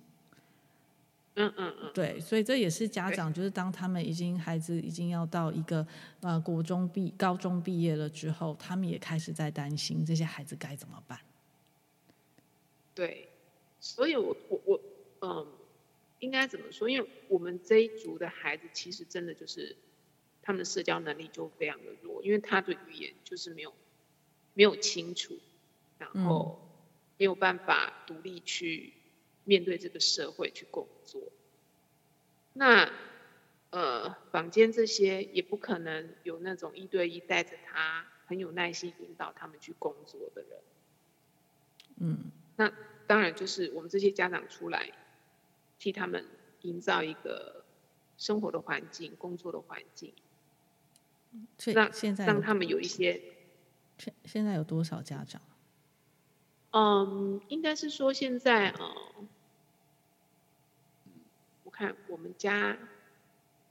[1.36, 1.92] 嗯嗯嗯。
[1.94, 5.86] 对，所以这也是家长，就是当他们已经孩子已经要到一个
[6.22, 11.20] 呃国中毕高中毕业了之后，他们也开始在担心这些孩子该怎么办。
[12.96, 13.30] 对，
[13.80, 14.82] 所以我我我
[15.22, 15.48] 嗯。
[16.20, 16.90] 应该怎么说？
[16.90, 19.76] 因为我们这一族的孩子，其实真的就是
[20.42, 23.74] 他们的社交能力就非常的弱，因为他的语言就是没有
[24.54, 25.38] 没有清楚，
[26.00, 26.60] 然后
[27.18, 28.94] 没有办法独立去
[29.44, 31.22] 面对这个社会去工作。
[32.54, 32.92] 那
[33.70, 40.60] 呃，坊间这些也不可能有那种一对一带着他很有耐心引导他们去工作的人。
[41.98, 42.74] 嗯，那
[43.06, 44.92] 当然就是我们这些家长出来。
[45.80, 46.26] 替他们
[46.62, 47.64] 营造一个
[48.18, 50.14] 生活的环境、工作的环境，
[51.74, 53.22] 让现在让他们有一些。
[53.98, 55.42] 现现在有多少家长？
[56.72, 59.28] 嗯，应该是说现在嗯，
[61.64, 62.78] 我看我们家，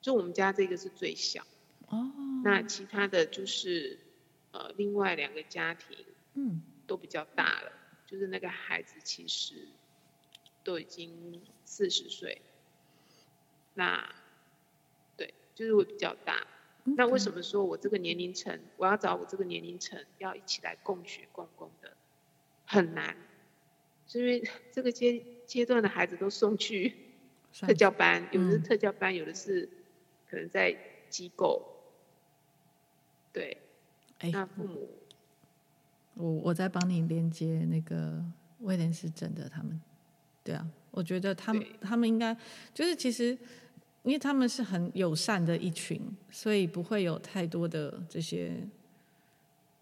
[0.01, 1.47] 就我们家这个是最小，
[1.88, 2.11] 哦，
[2.42, 4.01] 那其他的就是
[4.51, 5.97] 呃另外两个家庭，
[6.35, 7.71] 嗯，都比较大了，
[8.07, 9.69] 就是那个孩子其实
[10.66, 12.42] 都已经四十岁，
[13.74, 14.05] 那
[15.16, 16.44] 对，就是会比较大。
[16.83, 21.92] 那为什么说我这个年龄层，我要找我这个年龄层要一起来共学共工的
[22.64, 23.16] 很难，
[24.09, 26.96] 是因为 这个阶阶段的孩子都送去
[27.52, 29.68] 特教班，有的是特教班，有的是
[30.29, 30.76] 可能在
[31.09, 31.64] 机构。
[33.33, 33.57] 对，
[34.33, 34.88] 那父母，
[36.14, 38.24] 我我在帮你连接那个
[38.61, 39.81] 威廉斯真的他们，
[40.47, 42.35] 对啊，我觉得他们他们应该
[42.73, 43.37] 就是其实。
[44.07, 48.57] 因为他们是很友善的一群，所以不会有太多的这些，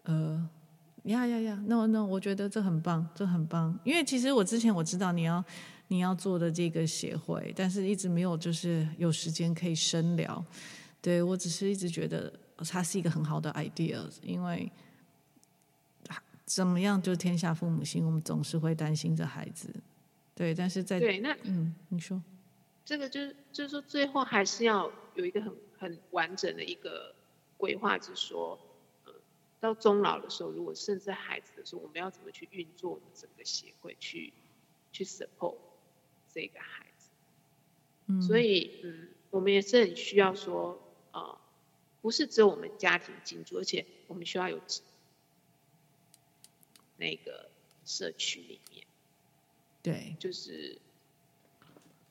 [0.01, 0.49] 呃，
[1.03, 3.77] 呀呀呀，no no，我觉得这很棒，这很棒。
[3.83, 5.45] 因为其实我之前我知道你要
[5.89, 10.43] 你要做的这个协会，但是一直没有就是有时间可以深聊。
[11.03, 12.33] 对，我只是一直觉得
[12.67, 14.71] 它是一个很好的 idea，因为
[16.45, 19.69] 怎么样就天下父母心，我们总是会担心着孩子。
[20.35, 22.21] 对，但是在对那嗯，你说。
[22.83, 27.15] 这个就是就是说，最后还是要有一个很很完整的一个
[27.57, 28.59] 规划，就是说，
[29.05, 29.13] 呃，
[29.59, 34.33] 到终老的时候，如果甚至孩子的时候，我们要怎么去运作我们整个协会，去
[34.91, 35.55] 去 support
[36.31, 37.09] 这个孩子。
[38.07, 40.79] 嗯，所以嗯，我们也是很需要说，
[41.11, 41.39] 呃，
[42.01, 44.61] 不是只有我们家庭进驻，而且我们需要有
[46.97, 47.49] 那个
[47.83, 48.85] 社区里面，
[49.85, 50.79] 对，就是。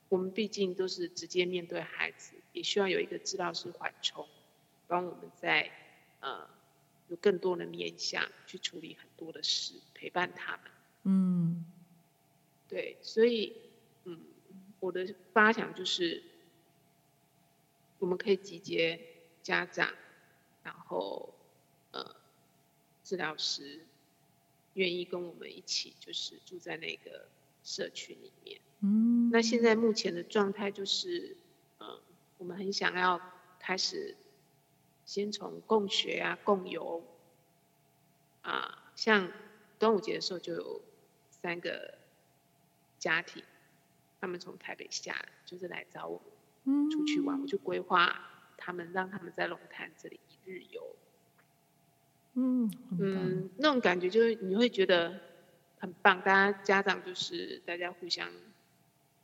[0.07, 4.25] 我们毕竟都是直接面对孩子，也需要有一个治疗师缓冲，
[4.87, 5.69] 帮我们在
[6.19, 6.47] 呃
[7.09, 10.71] 有更多的面向去处理很多的事，陪伴他们。
[11.03, 11.65] 嗯，
[12.69, 13.57] 对，所以
[14.03, 14.21] 嗯，
[14.79, 16.23] 我的发想就是，
[17.97, 19.01] 我们可以集结
[19.41, 19.91] 家长，
[20.63, 21.33] 然后
[21.91, 22.15] 呃
[23.03, 23.83] 治疗师，
[24.75, 27.27] 愿意跟我们一起，就是住在那个
[27.65, 28.61] 社区里面。
[28.79, 31.35] 嗯，那现在目前的状态就是，
[31.79, 31.99] 嗯，
[32.37, 33.19] 我们很想要
[33.59, 34.15] 开始，
[35.05, 37.03] 先从共学啊、共游，
[38.43, 39.31] 啊，像
[39.79, 40.81] 端午节的时候就有
[41.31, 41.97] 三个
[42.99, 43.43] 家庭，
[44.21, 46.21] 他们从台北下来，就是来找我
[46.91, 50.95] 出去玩，我就规划他们，让他们在龙潭这里一日游。
[52.37, 55.21] 嗯嗯，那种感觉就是你会觉得
[55.79, 58.29] 很棒，大家家长就是大家互相。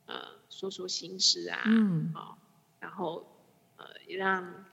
[0.07, 2.37] 呃，说说心事啊，嗯，好，
[2.81, 3.25] 然后
[3.77, 4.65] 呃，也让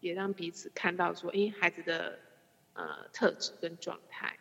[0.00, 2.18] 也让彼此看到说，哎，孩子的
[2.72, 4.36] 呃特质跟状态。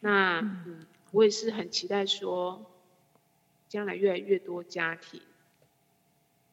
[0.00, 2.68] 那嗯，我也是很期待说，
[3.68, 5.22] 将来越来越多家庭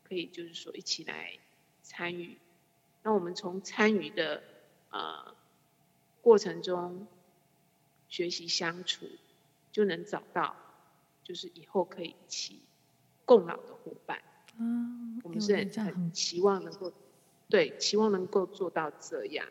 [0.07, 1.39] 可以就是说一起来
[1.81, 2.37] 参与。
[3.01, 4.43] 那我们从参与的
[4.91, 5.33] 呃
[6.21, 7.07] 过程中
[8.09, 9.05] 学习相处，
[9.71, 10.55] 就能找到。
[11.23, 12.59] 就是以后可以一起
[13.25, 14.21] 共老的伙伴，
[14.59, 16.93] 嗯，我们是很很期望能够，
[17.49, 19.47] 对，期望能够做到这样。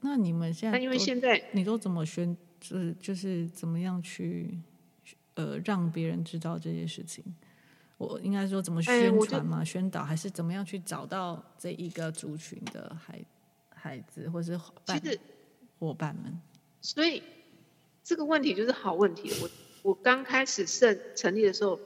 [0.00, 4.58] 那你们现在，那因为现在你都怎么宣，就是就是怎么样去，
[5.34, 7.22] 呃，让别人知道这些事情？
[7.98, 13.22] 我应该说怎么宣传嘛，哎、宣导还是怎么样去找到这一个族群的孩
[13.68, 15.02] 孩子或是伙伴
[15.78, 16.40] 伙伴们？
[16.84, 17.22] 所以
[18.02, 19.50] 这个问题就是好问题，我。
[19.84, 21.78] 我刚开始设成立的时候，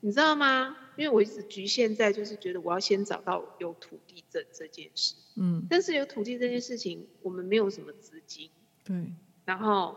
[0.00, 0.76] 你知道吗？
[0.96, 8.50] 因为我一直局限在就是觉得我要先找到有土地这这件事，嗯，但是有土地这件事情，我们没有什么资金，
[8.82, 9.12] 对，
[9.44, 9.96] 然后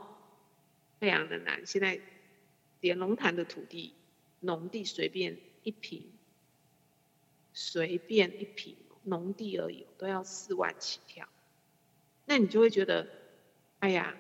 [1.00, 1.66] 非常的难。
[1.66, 2.00] 现在
[2.82, 3.96] 连龙潭的土地，
[4.42, 6.06] 农地随便一平，
[7.52, 11.28] 随便一平农地而已，都要四万起跳，
[12.28, 13.08] 那你就会觉得，
[13.80, 14.16] 哎呀，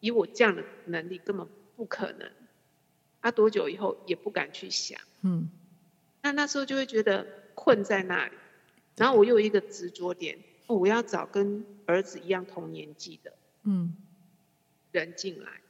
[0.00, 2.30] 以我这样的能力，根本不可能。
[3.20, 5.50] 啊，多久以后也不敢去想，嗯，
[6.22, 8.32] 那那时候就会觉得困在那里，
[8.96, 13.34] 然后我又有一个执着点，哦，我要找跟儿子一样同年纪的，
[13.64, 13.94] 嗯，
[14.90, 15.60] 人进来，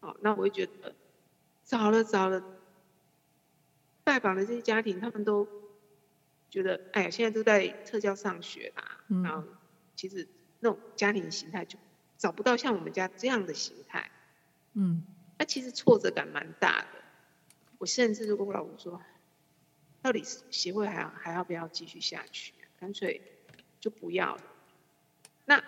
[0.00, 0.94] 哦，那我会觉得，
[1.62, 2.42] 找了找了，
[4.02, 5.46] 拜访的这些家庭，他们都
[6.48, 9.46] 觉得，哎呀，现在都在特教上学啦，嗯，然后
[9.94, 10.26] 其实
[10.60, 11.78] 那种家庭形态就
[12.18, 14.10] 找不到像我们家这样的形态，
[14.74, 15.02] 嗯。
[15.38, 16.88] 那其实挫折感蛮大的，
[17.78, 19.00] 我甚至就跟我老公说，
[20.02, 22.52] 到底协会还要还要不要继续下去？
[22.80, 23.22] 干脆
[23.78, 24.42] 就不要了。
[25.44, 25.62] 那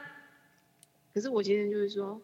[1.15, 2.21] 可是我今天就是说，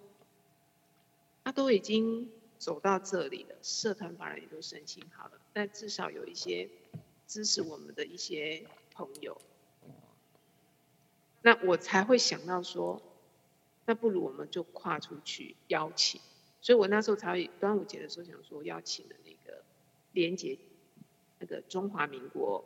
[1.45, 6.69] 他都已经走到这里了，社团法人也都申请好了，但至少有一些
[7.29, 9.41] 支持我们的一些朋友，
[11.43, 13.01] 那我才会想到说，
[13.87, 16.21] 那不如我们就跨出去邀请。
[16.61, 19.63] 所以我那时候才会端午节的时候想说邀请的那个
[20.13, 20.59] 连结，
[21.39, 22.65] 那个中华民国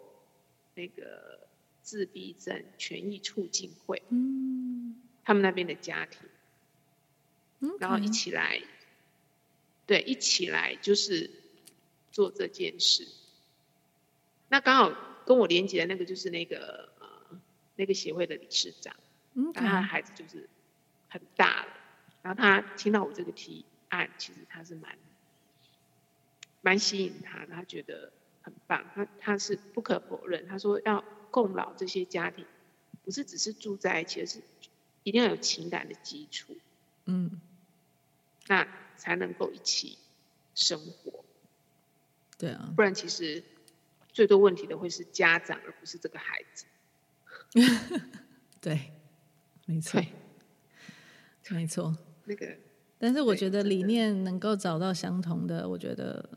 [0.74, 1.40] 那个
[1.82, 6.20] 自闭症权益促进会，嗯，他们那边的家庭，
[7.78, 8.62] 然后一起来，
[9.86, 11.30] 对，一起来就是
[12.10, 13.06] 做这件事。
[14.48, 17.38] 那刚好跟我连接的那个就是那个呃
[17.76, 18.96] 那个协会的理事长，
[19.34, 20.48] 嗯，他的孩子就是
[21.10, 21.72] 很大了，
[22.22, 23.66] 然后他听到我这个提。
[23.90, 24.96] 案其实他是蛮
[26.60, 28.88] 蛮吸引他，他觉得很棒。
[28.94, 32.46] 他他是不可否认，他说要共老这些家庭，
[33.02, 34.40] 不是只是住在一起，而是
[35.02, 36.56] 一定要有情感的基础，
[37.06, 37.40] 嗯，
[38.46, 38.64] 那
[38.96, 39.98] 才能够一起
[40.54, 41.24] 生活。
[42.38, 43.42] 对啊，不然其实
[44.12, 46.66] 最多问题的会是家长，而不是这个孩子。
[48.60, 48.92] 对，
[49.66, 50.00] 没错，
[51.50, 52.46] 没错，那个。
[52.98, 56.28] 但是我觉得理念能够找到相同的，我觉得，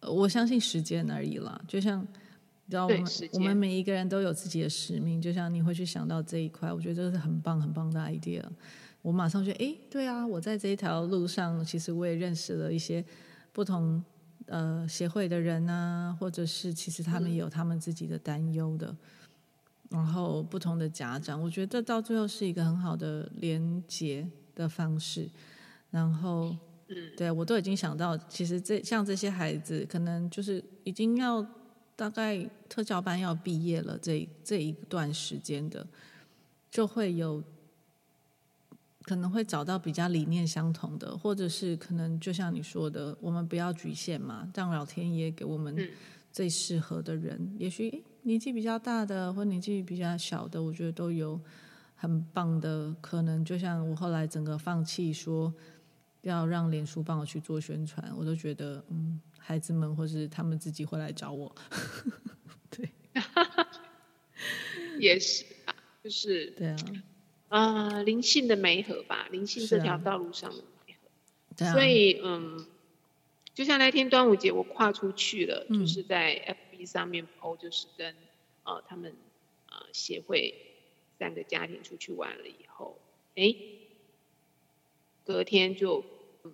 [0.00, 1.60] 我相信时间而已啦。
[1.68, 5.22] 就像你知道，我们我们每一个人都有自己的使命。
[5.22, 8.42] 就像你会去想到这一块，我觉得这是很棒很棒的 idea。
[9.00, 13.04] 我马上觉得，哎，对啊，我在这一条路上，其实我也认识了一些
[13.52, 14.02] 不同
[14.46, 18.94] 呃协会的人啊，或者是其实他们有他们自己的担忧的，
[19.90, 25.28] 然后不同的家长，我觉得到最后是一个很好的连接的方式，
[25.90, 26.54] 然后，
[26.88, 31.46] 嗯，对我都已经想到，其实这像这些孩子，可能就是已经要
[31.96, 35.86] 大概特教班要毕业了，这这一段时间的，
[36.70, 37.42] 就会有
[39.04, 45.74] 可能会找到比较理念相同的，或者是可能就像你说的，我们不要局限嘛，让老天爷给我们
[46.30, 51.40] 最适合的人，嗯、也许年纪比较大的或年纪比较小的，我觉得都有。
[52.00, 55.52] 很棒的，可能就像我后来整个放弃说
[56.22, 61.52] 要让脸书帮我去做宣传，我都觉得嗯，孩子们或是他们自己会来找我。
[62.70, 62.88] 对，
[65.00, 66.68] 也是啊，就是对
[67.48, 71.08] 啊，呃，灵性的媒合吧，灵性这条道路上的媒合。
[71.56, 72.64] 对啊，所以嗯，
[73.52, 78.14] 就像那天端午节我跨出去了，嗯、就是在 FB 上面 PO，就是跟
[78.64, 79.14] 呃他们
[79.66, 80.54] 呃协会。
[81.18, 82.96] 三个家庭出去玩了以后，
[83.34, 83.52] 哎，
[85.24, 86.04] 隔天就，
[86.44, 86.52] 嗯，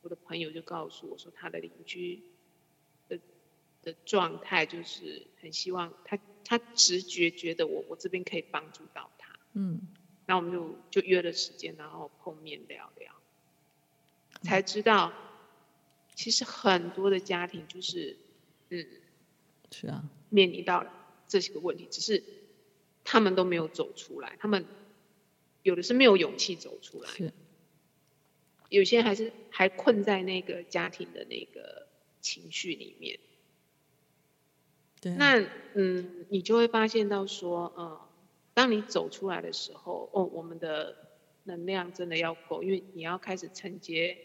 [0.00, 2.20] 我的朋友就告诉我说，他的邻居
[3.08, 3.20] 的
[3.80, 9.80] 的状态就是很希望他，他直觉觉得我我这边可以帮助到他，嗯，
[10.26, 13.14] 那我们就就约了时间，然后碰面聊聊，
[14.42, 15.12] 才知道，
[16.16, 18.18] 其实很多的家庭就是，
[18.70, 18.84] 嗯，
[19.72, 20.86] 是啊，面临到
[21.26, 22.22] 这些个问题，只是。
[23.04, 24.64] 他们都没有走出来，他们
[25.64, 27.32] 有的是没有勇气走出来，是
[28.68, 31.88] 有些人还是还困在那个家庭的那个
[32.20, 33.18] 情绪里面。
[35.00, 38.00] 对，那嗯，你就会发现到说，嗯，
[38.54, 40.96] 当你走出来的时候，哦，我们的
[41.42, 44.16] 能量真的要够，因为你要开始承接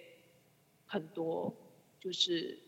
[0.86, 1.52] 很多，
[2.00, 2.60] 就是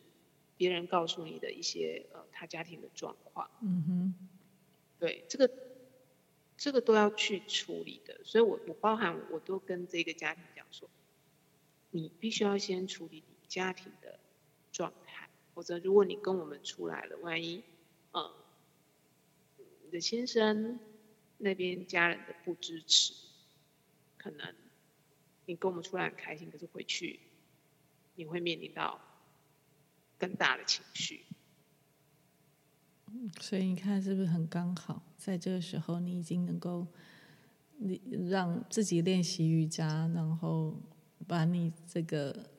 [0.59, 3.49] 别人告诉你的一些呃，他家庭的状况。
[3.63, 4.29] 嗯哼，
[4.99, 5.49] 对这个。
[6.61, 10.89] 这个都要去处理的，所以我我包含我都跟这个家庭讲说，
[11.89, 14.19] 你必须要先处理你家庭的
[14.69, 17.63] 状态，否则如果你跟我们出来了，万一，
[18.11, 18.29] 嗯，
[19.85, 20.77] 你的先生
[21.37, 23.13] 那边家人的不支持，
[24.17, 24.53] 可能
[25.45, 27.21] 你跟我们出来很开心，可是回去
[28.15, 28.99] 你会面临到
[30.19, 31.25] 更大的情绪。
[33.41, 35.01] 所以你看是不是很刚好？
[35.17, 36.85] 在这个时候，你已经能够，
[37.77, 40.79] 你让自己练习瑜伽，然后
[41.27, 42.51] 把你这个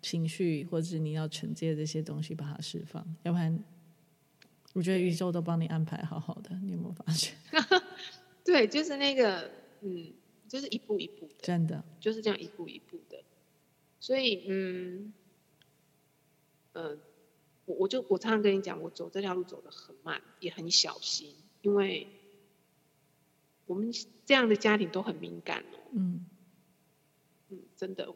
[0.00, 3.04] 情绪或者你要承接的这些东西把它释放。
[3.24, 3.62] 要不然，
[4.72, 7.36] 我觉得宇宙都帮你安排好好的，你有没有发现？
[8.44, 9.50] 对，就是那个，
[9.82, 10.12] 嗯，
[10.48, 13.22] 就是一步一步的，真的就是这样一步一步的。
[14.00, 15.12] 所以，嗯，嗯、
[16.72, 16.98] 呃。
[17.64, 22.08] 我我就我常常跟你讲，我走这条路走得很慢，也很小心，因为
[23.66, 23.92] 我们
[24.26, 25.78] 这样的家庭都很敏感哦。
[25.92, 26.26] 嗯，
[27.50, 28.12] 嗯，真的，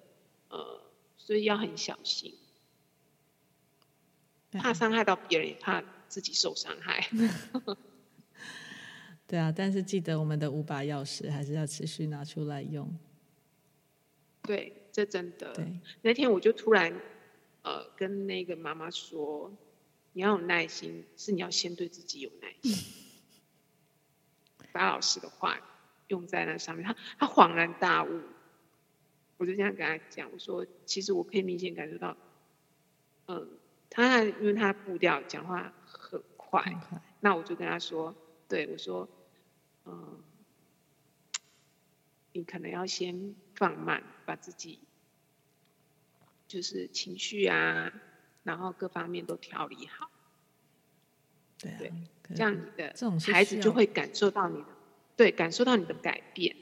[0.48, 0.82] 呃，
[1.16, 2.34] 所以要很小心，
[4.50, 7.08] 怕伤害到别人，也怕自己受伤害。
[9.28, 12.92] 对啊，但是记得我们的五把钥匙还是要持续拿出来用。
[14.42, 15.54] 对，这真的。
[15.54, 16.92] 对，那天我就突然。
[17.66, 19.52] 呃，跟那个妈妈说，
[20.12, 22.76] 你要有耐心，是你要先对自己有耐心。
[24.70, 25.58] 把老师的话
[26.06, 28.20] 用在那上面，他他恍然大悟。
[29.36, 32.16] 我就这样跟他讲，我说其实我可以明显感受到，
[33.26, 33.58] 嗯，
[33.90, 38.14] 他因为他步调讲话很快，很快，那我就跟他说，
[38.48, 39.08] 对我说，
[39.86, 40.22] 嗯，
[42.32, 44.78] 你可能要先放慢，把自己
[46.48, 47.92] 就是情绪啊，
[48.42, 50.10] 然后各方面都调理好，
[51.58, 51.92] 对啊，对，
[52.34, 52.94] 这样你的
[53.32, 54.68] 孩子就会感受到你的，
[55.16, 56.56] 对，感受到你的改变。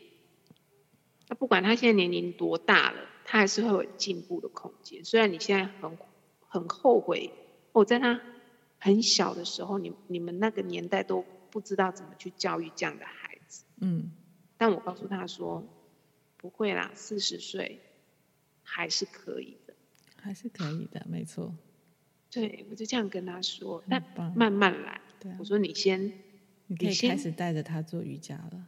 [1.28, 5.04] 那不管他现在年龄多大了，他还是会有进步的空间。
[5.04, 5.98] 虽然你现在很
[6.48, 7.32] 很后悔，
[7.72, 8.20] 我在他
[8.78, 13.64] 很小的时候，你你们那个年代都不知道怎么去教育这样的孩子。
[13.80, 14.12] 嗯，
[14.58, 15.64] 但我告诉他说，
[16.36, 17.80] 不会啦，四十岁
[18.62, 19.63] 还是可以的，
[20.24, 21.54] 还是可以的，没错。
[22.30, 24.02] 对，我就这样跟他说，但
[24.34, 25.00] 慢慢来。
[25.20, 26.12] 对啊，我说你先，
[26.66, 28.66] 你可以开始带着他做瑜伽了。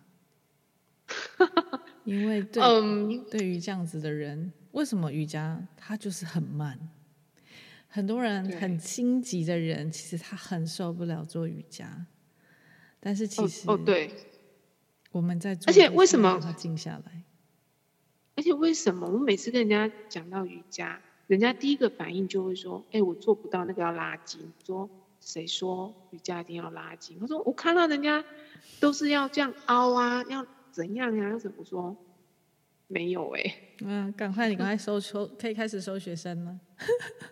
[2.05, 6.79] 因为对、um, 对于这样子的人，为什么瑜伽它就是很慢？
[7.89, 12.07] 很多人很心急的人，其实他很受不了做瑜伽。
[13.01, 14.13] 但是其实哦对，
[15.11, 17.23] 我们在做，而且为什么他静下来？
[18.37, 24.89] 而且为什么我每次跟人家讲到瑜伽，人家第一个反应就会说：“哎，我做不到，那个要拉筋。”说
[25.21, 27.19] 谁说瑜伽一定要拉筋？
[27.19, 28.25] 他说我看到人家
[28.79, 30.47] 都是要这样凹啊，要。
[30.73, 31.31] 怎样呀？
[31.31, 31.97] 要怎么说？
[32.87, 33.55] 没有哎、欸。
[33.81, 36.61] 嗯，赶快，你赶快收收，可以开始收学生了。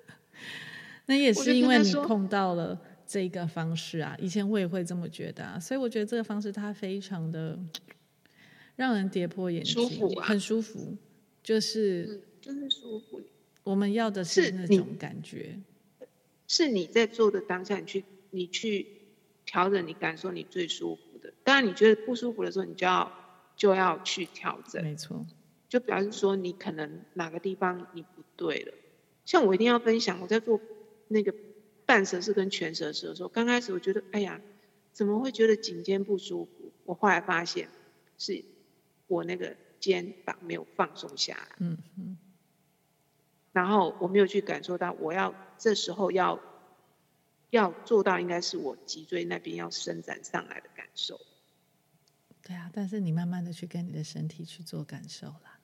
[1.04, 4.16] 那也是因为你碰到了这个方式啊。
[4.18, 7.58] 以前我也会这么觉得啊，所以我觉得这个方式它非常的
[8.76, 10.96] 让人跌破眼镜，舒服啊、很舒服，
[11.42, 13.20] 就是、嗯、就是舒服。
[13.64, 15.58] 我们要的是那种感觉，
[16.46, 18.86] 是你，在做的当下，你去你去
[19.44, 21.34] 调整，你感受你最舒服的。
[21.42, 23.12] 当然，你觉得不舒服的时候，你就要。
[23.56, 25.24] 就要去调整，没错，
[25.68, 28.74] 就表示说你可能哪个地方你不对了。
[29.24, 30.60] 像我一定要分享，我在做
[31.06, 31.32] 那个
[31.86, 34.40] 半蛇式跟全蛇式的时候，刚开始我觉得，哎呀，
[34.92, 36.72] 怎么会觉得颈肩不舒服？
[36.84, 37.68] 我后来发现
[38.18, 38.44] 是
[39.06, 42.18] 我那个肩膀没有放松下来，嗯嗯，
[43.54, 46.40] 然后我没有去感受到，我要这时候要
[47.50, 51.18] 要做到，应该是我脊椎那边要伸展上来的感受。
[52.42, 55.60] 对啊，但是你慢慢的去跟你的身体去做感受啦。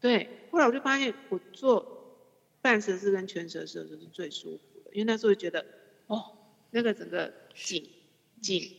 [0.00, 2.16] 对，后来我就发现，我做
[2.62, 5.66] 半蛇式跟全蛇式的时候是最舒服的，因为那时候觉得，
[6.06, 6.38] 哦，
[6.70, 7.90] 那个整个颈
[8.40, 8.76] 颈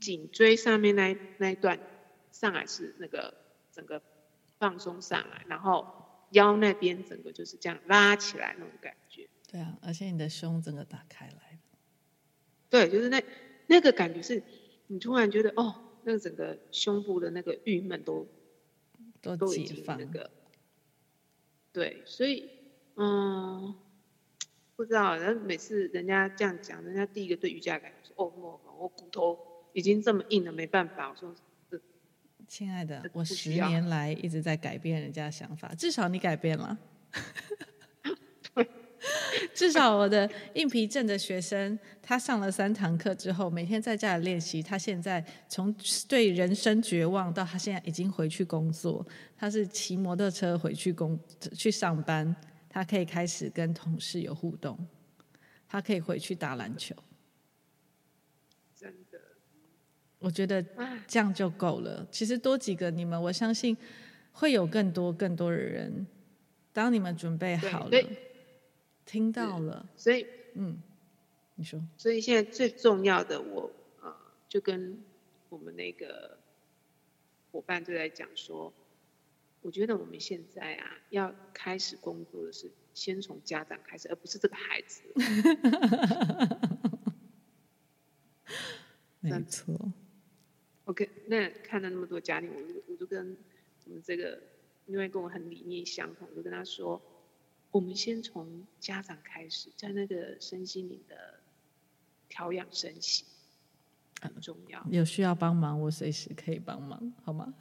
[0.00, 1.78] 颈椎上面那一那一段
[2.32, 3.32] 上来是那个
[3.72, 4.02] 整个
[4.58, 5.99] 放松上来，然后
[6.30, 9.28] 腰那边整个就是这样拉起来那种感觉。
[9.50, 11.58] 对啊，而且你的胸整个打开来。
[12.68, 13.22] 对，就是那
[13.66, 14.42] 那个感觉是，
[14.86, 15.86] 你突然觉得哦。
[16.02, 18.26] 那个整个胸部的那个郁闷都
[19.20, 20.30] 都都已经那个，
[21.74, 22.48] 对，所以
[22.94, 23.76] 嗯，
[24.76, 29.38] 不知道，然后每次人家这样讲，人家第一个对瑜伽感觉说：“哦，我我骨头
[29.74, 31.36] 已经这么硬了，没办法。”我说
[32.50, 36.76] ：“亲爱的，我十年来一直在改变人家的想法，至少你改变了。
[39.54, 44.60] ”至少我的硬皮症的学生，他上了三堂课之后，每天在家里练习。
[44.60, 45.72] 他现在从
[46.08, 51.16] 对人生绝望到他现在已经回去工作，他是骑摩托车回去工
[51.54, 52.34] 去上班，
[52.68, 54.76] 他可以开始跟同事有互动，
[55.68, 56.96] 他可以回去打篮球。
[58.74, 59.20] 真的，
[60.20, 60.64] 我觉得
[61.08, 62.06] 这样就够了。
[62.12, 63.76] 其实多几个你们，我相信
[64.32, 66.06] 会有更多更多的人。
[66.72, 67.98] 当你们准备好了。
[69.06, 70.80] 听到了，所以，嗯，
[71.56, 73.72] 你说，所以现在最重要的我，我
[74.06, 74.16] 呃，
[74.48, 75.02] 就跟
[75.48, 76.38] 我们那个
[77.50, 78.72] 伙伴就在讲说，
[79.62, 85.02] 我觉得我们现在啊，要开始工作的是先从家长开始，而不是这个孩子。
[89.18, 89.74] 没错。
[90.90, 93.36] OK，那看了那么多家庭，我就我就跟
[93.86, 94.40] 我们这个，
[94.86, 97.00] 因为跟我很理念相同，我就跟他说。
[97.70, 101.38] 我们先从家长开始，在那个身心灵的
[102.28, 103.24] 调养身心
[104.20, 104.84] 很重要。
[104.90, 107.54] 有需要帮忙，我随时可以帮忙，好吗？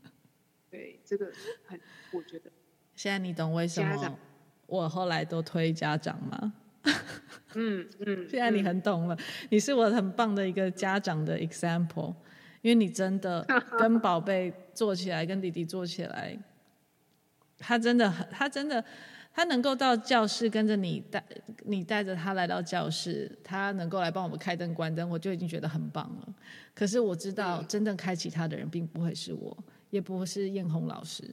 [0.70, 1.30] 对，这个
[1.66, 1.78] 很，
[2.12, 2.50] 我觉得。
[2.96, 4.18] 现在你懂为什么
[4.66, 6.54] 我后来都推家长吗？
[7.52, 8.24] 嗯嗯。
[8.26, 9.18] 现在你很懂了，
[9.50, 12.14] 你是我很棒的一个家长的 example，
[12.64, 13.44] 因为你真的
[13.78, 16.34] 跟宝贝做起来，跟弟弟做起来，
[17.58, 18.82] 他真的很，他真的。
[19.36, 21.20] 他能够到教室跟着你带
[21.64, 26.34] 你带着他来到教室，他能够来帮我们开灯关灯，我就已经觉得很棒了。
[26.72, 29.56] 可是我知道，真正开启他的人并不会是我，
[29.90, 31.28] 也不是艳红老师。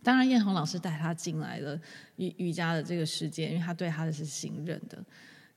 [0.00, 1.76] 当然，艳红老师带他进来了
[2.18, 5.04] 瑜瑜伽的这个世界，因为他对他的是信任的。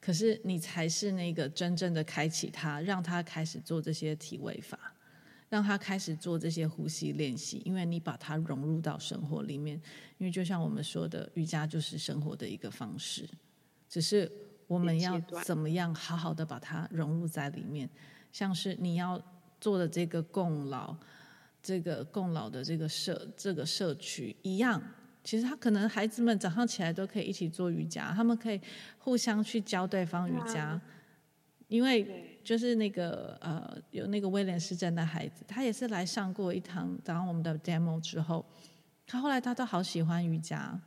[0.05, 4.77] 可是你才是那个真正的开启他，让他开始做这些体位法。
[5.47, 9.79] 让他开始做这些呼吸练习，因为你把它融入到生活里面。
[10.17, 13.29] 因为就像我们说的，瑜伽就是生活的一个方式，
[13.87, 14.29] 只是
[14.67, 17.87] 我们要怎么样好好的把它融入在里面。
[18.33, 19.21] 像是你要
[19.61, 20.97] 做的这个共老，
[21.61, 24.81] 这个共老的这个社这个社区一样，
[25.25, 28.61] 其实他可能孩子们早上起来都可以一起做瑜伽，他们可以
[28.97, 30.79] 互相去教对方瑜伽，
[31.67, 32.31] 因为。
[32.45, 38.45] 就是那个呃，有那个威廉斯镇的孩子，他也是来上过一堂，当我们的 demo 之后，
[39.07, 40.79] 他后来他都好喜欢瑜伽，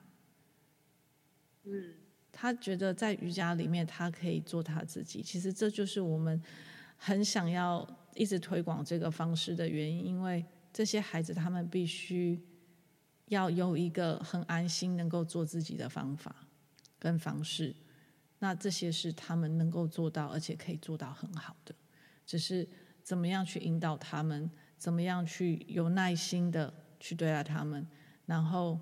[1.65, 1.95] 嗯，
[2.31, 5.21] 他觉得在瑜伽里面他可以做他自己。
[5.21, 6.41] 其实这就是我们
[6.97, 7.85] 很想要
[8.15, 12.41] 一直推广这个方式的原因，因为这些孩子他们必须
[13.29, 16.47] 要有一个很安心能够做自己的方法
[16.99, 17.75] 跟方式。
[18.41, 21.75] 那这些是他们能够做到，而且可以做到很好的，
[22.25, 22.69] 只是
[23.03, 27.87] 怎么样去引导他们，怎么样去有耐心的去对待他们，
[28.27, 28.79] 然后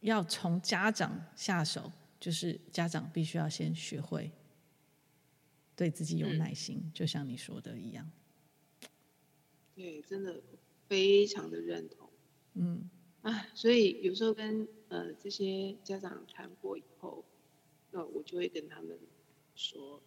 [0.00, 4.30] 要从家长下手，就是家长必须要先学会
[5.74, 8.08] 对自己有耐心，嗯，就像你说的一样。
[9.74, 10.40] 对，真的
[10.86, 12.08] 非常的认同。
[12.52, 12.88] 嗯，
[13.24, 17.24] 啊，所以有时候跟呃这些家长谈过以后。
[17.96, 18.98] 那我就会跟他们
[19.54, 20.02] 说，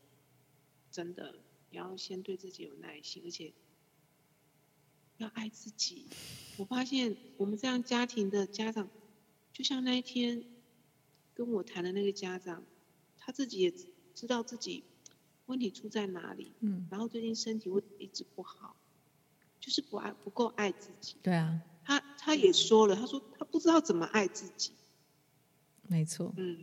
[0.91, 1.39] 真的，
[1.70, 3.53] 你要先对自己有耐心，而且
[5.15, 6.05] 要爱自己。
[6.57, 8.89] 我发现我们这样家庭的家长，
[9.53, 10.43] 就像那一天
[11.34, 12.61] 跟我谈的那个家长，
[13.18, 13.74] 他自己也
[14.13, 14.84] 知道自己
[15.45, 18.76] 问题出在哪里，嗯，然后最近身体会一直不好，
[19.61, 21.15] 就是不爱不够爱自己。
[21.24, 21.61] 对啊，
[22.28, 24.71] 他他也说了，他说他不知道怎么爱自己。
[25.88, 26.57] 没错，嗯。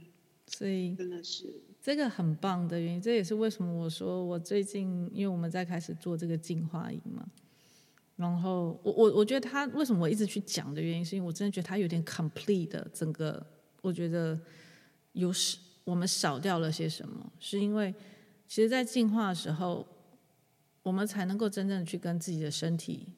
[0.46, 7.26] 所以真的是这个很棒的原因，这也是为什么我说我最近，因为我们在开始做这个进化营嘛，
[8.16, 13.44] 然后我我我觉得他为什么我一直去讲的原因，是因为我真的觉得他有点 complete 的整个，
[13.80, 14.38] 我觉得
[15.12, 17.92] 有少我们少掉了些什么，是因为
[18.46, 19.86] 其实，在进化的时候，
[20.82, 23.08] 我们才能够真正的去跟自己的身体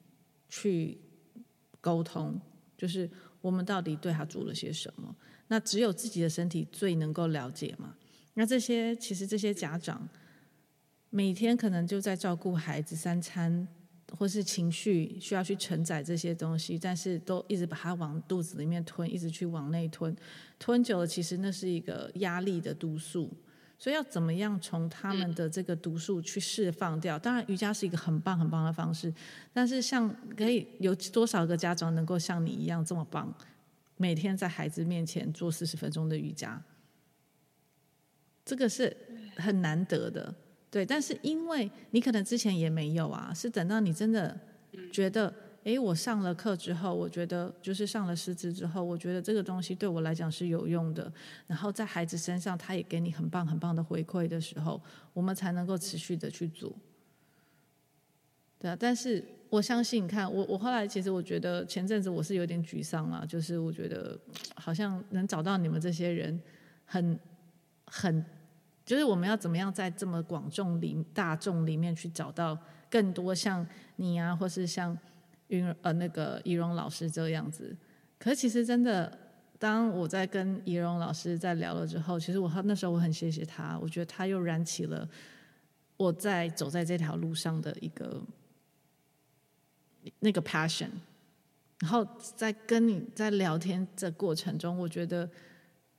[0.47, 0.97] 去
[1.81, 2.39] 沟通，
[2.77, 3.09] 就是
[3.41, 5.15] 我们到底对他做了些什么。
[5.47, 7.95] 那只有自己的身体最能够了解嘛。
[8.33, 10.07] 那这些其实这些家长
[11.09, 13.67] 每天可能就在照顾孩子三餐，
[14.17, 20.15] 或是情绪需要去承载这些东西，但是都一直把它往肚子里面吞，一直去往内吞，
[20.59, 23.31] 吞久了其实那是一个压力的毒素。
[23.79, 27.19] 所以要怎么样从他们的这个毒素去释放掉？
[27.19, 29.13] 当然瑜伽是一个很棒很棒的方式，
[29.53, 33.31] 但是像可以有多少个家长能够像你一样这么棒？
[33.97, 36.61] 每天在孩子面前做四十分钟的瑜伽，
[38.45, 38.95] 这个是
[39.37, 40.33] 很难得的，
[40.69, 40.85] 对。
[40.85, 44.39] 但是因为你可能之前也没有啊，是等到你真的
[44.91, 45.33] 觉得，
[45.67, 51.11] 哎，我上了课之后，我觉得就是上了师资之后，我觉得这个东西对我来讲是有用的。
[51.45, 54.81] 然后在孩子身上，他也给你很棒很棒的回馈的时候，
[55.13, 56.73] 我们才能够持续的去做。
[58.57, 59.23] 对啊，但是。
[59.49, 64.19] 我相信，你看我，我后来其实我觉得前阵子我是有点沮丧啊，就是我觉得
[64.55, 66.37] 好像能找到你们这些人
[66.83, 67.17] 很，
[67.85, 68.25] 很很，
[68.85, 72.57] 就是我们要怎么样在这么广众里大众里面去找到
[72.89, 73.65] 更多像
[73.95, 74.97] 你啊，或是像
[75.47, 77.75] 云呃那个仪容老师这样子。
[78.19, 79.17] 可是其实真的，
[79.59, 85.07] 当我在跟仪容老师在聊了之后，其实我那时候我很谢谢他，我觉得他又燃起了
[85.97, 88.21] 我在走在这条路上的一个。
[90.19, 90.87] 那个 passion，
[91.79, 95.29] 然后在跟你在聊天的过程中，我觉得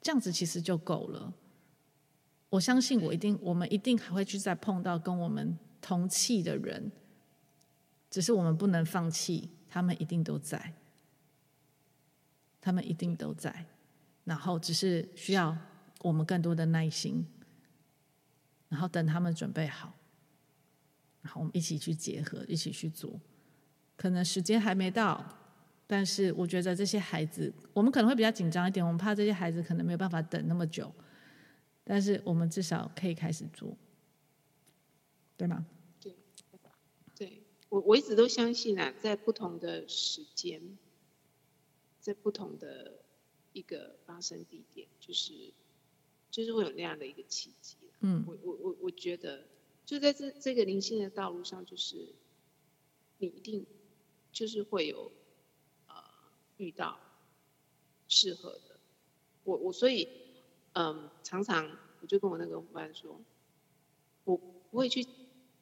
[0.01, 1.31] 这样子其实就够了。
[2.49, 6.91] 我相信我一定，我们一定还会去再碰到跟我们同气的人，
[8.11, 10.75] 只是我们不能放弃，他们一定都在，
[12.61, 13.67] 他们一定都在，
[14.25, 15.57] 然后只是需要
[16.01, 17.27] 我们更多的耐心，
[18.69, 19.93] 然后等他们准备好，
[21.23, 23.21] 然后我们一起去结合，一起去做。
[23.97, 25.25] 可能时间还没到，
[25.87, 30.91] 但是我觉得这些孩子，我们可能会比较紧张一点，我们怕这些孩子可能没有办法等那么久，
[31.85, 33.77] 但是我们至少可以开始做，
[35.37, 35.67] 对吗？
[37.69, 40.79] 我我一直都相信啊，在不同的时间，
[42.01, 42.99] 在不同的
[43.53, 45.53] 一个发生地点，就是
[46.31, 47.77] 就是会有那样的一个契机。
[48.01, 49.45] 嗯，我我我我觉得，
[49.85, 52.15] 就在这这个灵性的道路上，就是
[53.19, 53.67] 你一定
[54.33, 55.13] 就是会有
[55.89, 55.95] 呃
[56.57, 56.99] 遇到
[58.09, 58.79] 适合的。
[59.45, 60.09] 我我所以
[60.75, 63.21] 嗯，常常我就跟我那个伙伴说，
[64.25, 65.05] 我不会去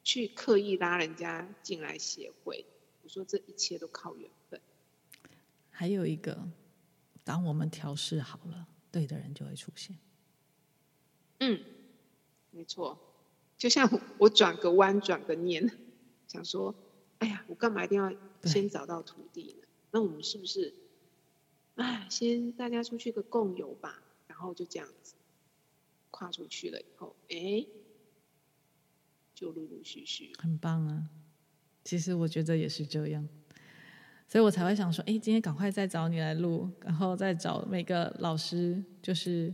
[0.07, 2.65] 去刻意拉人家进来协会。
[3.03, 4.61] 我说这一切都靠缘分。
[5.69, 6.49] 还有一个，
[7.25, 9.97] 当我们调试好了，对的人就会出现。
[11.39, 11.61] 嗯。
[12.51, 12.97] 没错，
[13.57, 15.77] 就像我转个弯，转个念，
[16.29, 16.73] 想说，
[17.19, 19.67] 哎呀，我干嘛一定要先找到土地呢？
[19.91, 20.73] 那我们是不是，
[21.75, 25.15] 哎，先大家出去个共游吧，然后就这样子
[26.11, 27.67] 跨出去了以后，哎，
[29.37, 31.07] 就陆陆续续，很棒啊！
[31.83, 33.23] 其实我觉得也是这样，
[34.27, 39.53] 所以我才会想说，哎，今天赶快再找你来录，然后再找每个老师，就是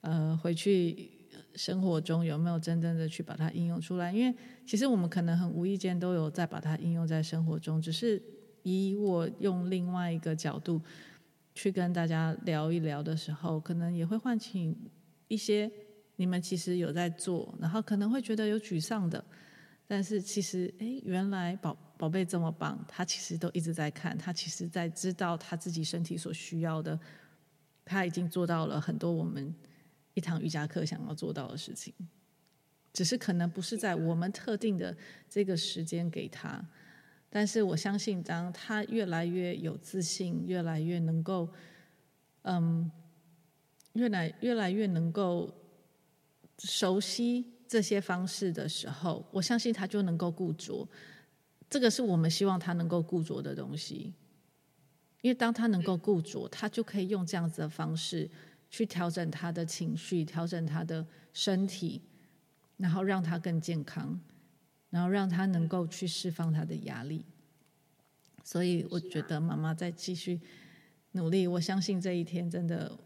[0.00, 1.12] 呃回去。
[1.56, 4.12] 生活中有没有真正的去把它应用出来？
[4.12, 8.22] 因为其实我们可能很无意间都有在把它应用在生活中，只是
[8.62, 10.80] 以我用另外一个角度
[11.52, 14.76] 去跟大家聊一聊的时候，可能也会唤起
[15.26, 15.70] 一些
[16.20, 19.24] 你们其实有在做，然后可能会觉得有沮丧的，
[19.86, 27.00] 但是其实诶，原来宝宝贝这么棒，他其实都一直在看，他其实在知道他自己身体所需要的，
[27.86, 29.54] 他已经做到了很多我们。
[30.12, 31.94] 一堂瑜伽课想要做到的事情，
[32.92, 34.94] 只是可能不是在我们特定的
[35.28, 36.62] 这个时间给他，
[37.30, 41.48] 但是我相信，当他越来越有自信，越来越能够，
[42.42, 42.90] 嗯，
[43.92, 45.48] 越来越来越能够
[46.60, 50.88] 熟悉这些方式的时候，我相信他就能够固着。
[51.68, 54.12] 这个是我们希望他能够固着的东西，
[55.22, 58.30] 因为当他能够固着，他就可以用这样子的方式。
[58.72, 62.00] 去调整他的情绪，调整他的身体，
[62.76, 64.20] 然后让他更健康，
[64.90, 67.24] 然后让他能够去释放他的压力。
[68.44, 70.40] 所以我觉得妈妈再继续
[71.10, 72.96] 努力，我相信这一天真的，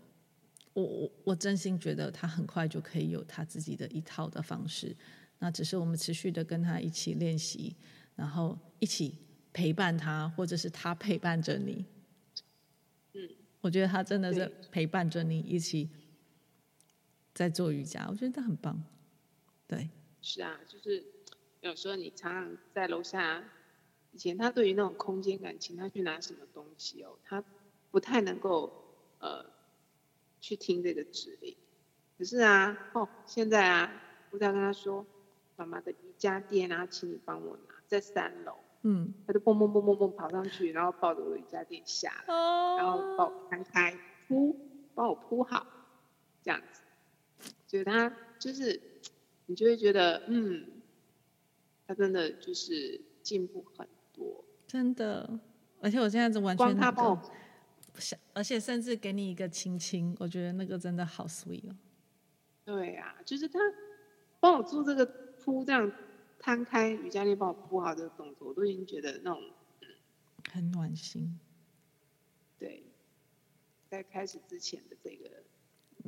[0.75, 4.95] 我我我真心觉得他很快就可以有他自己的一套的方式。
[5.39, 7.75] 那只是我们持续的跟他一起练习，
[8.15, 9.19] 然后一起
[9.53, 11.85] 陪伴他，或者是他陪伴着你。
[13.15, 13.29] 嗯
[13.61, 15.89] 我觉得他真的是陪伴着你一起
[17.33, 18.83] 在做瑜伽，我觉得他很棒。
[19.67, 19.89] 对，
[20.21, 21.05] 是啊，就是
[21.63, 23.43] 有时候你常常在楼下，
[24.13, 27.43] 以前他对于那种空间感，情他去拿什么东西哦，他
[27.91, 28.71] 不太能够
[29.19, 29.45] 呃
[30.45, 31.57] 去听这个指令。
[32.19, 33.91] 可是啊，哦，现在啊，
[34.31, 35.07] 我在跟他说，
[35.57, 38.59] 妈妈的瑜伽垫啊，请你帮我拿，在三楼。
[38.83, 44.55] 嗯，他就蹦蹦蹦蹦蹦跑上去，然后抱着我的瑜伽垫下来，哦、然后帮我摊开铺，
[44.95, 45.67] 帮我铺好，
[46.43, 46.83] 这样子，
[47.67, 48.79] 所以他就是，
[49.47, 50.67] 你就会觉得，嗯，
[51.87, 55.41] 他真的就是进步很多，真的，
[55.81, 57.23] 而且我现在是完全光他帮我，
[58.33, 61.77] 而且甚至给你一个亲亲，我觉得那个真的好 sweet 哦。
[62.65, 63.59] 对啊，就是他
[64.41, 65.05] 帮我做这个
[65.39, 65.93] 铺这样。
[66.37, 69.41] 摊开瑜伽垫帮我铺好这个动作，我都已经觉得那种
[70.53, 71.41] 很暖心。
[72.59, 72.85] 对，
[73.89, 75.31] 在开始之前的这个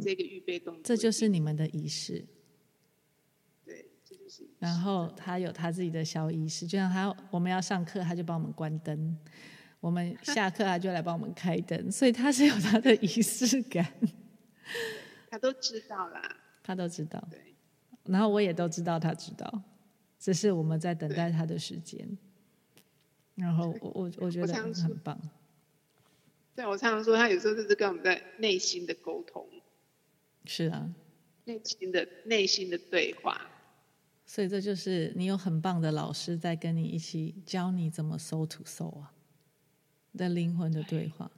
[0.03, 2.27] 这个预备动作，这就是你们的仪式。
[3.65, 4.47] 对，这就是。
[4.59, 9.17] 然后他有他自己的小仪式，就像他我们要上课，他就帮我们关灯；
[9.87, 11.93] 我们下课，他就来帮我们开灯。
[11.93, 13.87] 所以他是有他的仪式感。
[15.31, 17.23] 他都知道啦，他都知道。
[17.31, 17.55] 对，
[18.03, 19.63] 然后我也都知道，他知道。
[20.19, 22.19] 只是我们在等待他的时间，
[23.37, 25.17] 然后我我我觉得很棒。
[26.57, 29.47] 对，我常常说，他有时候就是跟我们在内心的沟通。
[30.47, 30.93] 是啊，
[31.45, 33.41] 内心的内心的对话。
[34.25, 39.13] 所以这就是你有很棒的老师在跟你一起教你怎么 soul to soul 啊
[40.17, 41.31] 的灵魂的对话。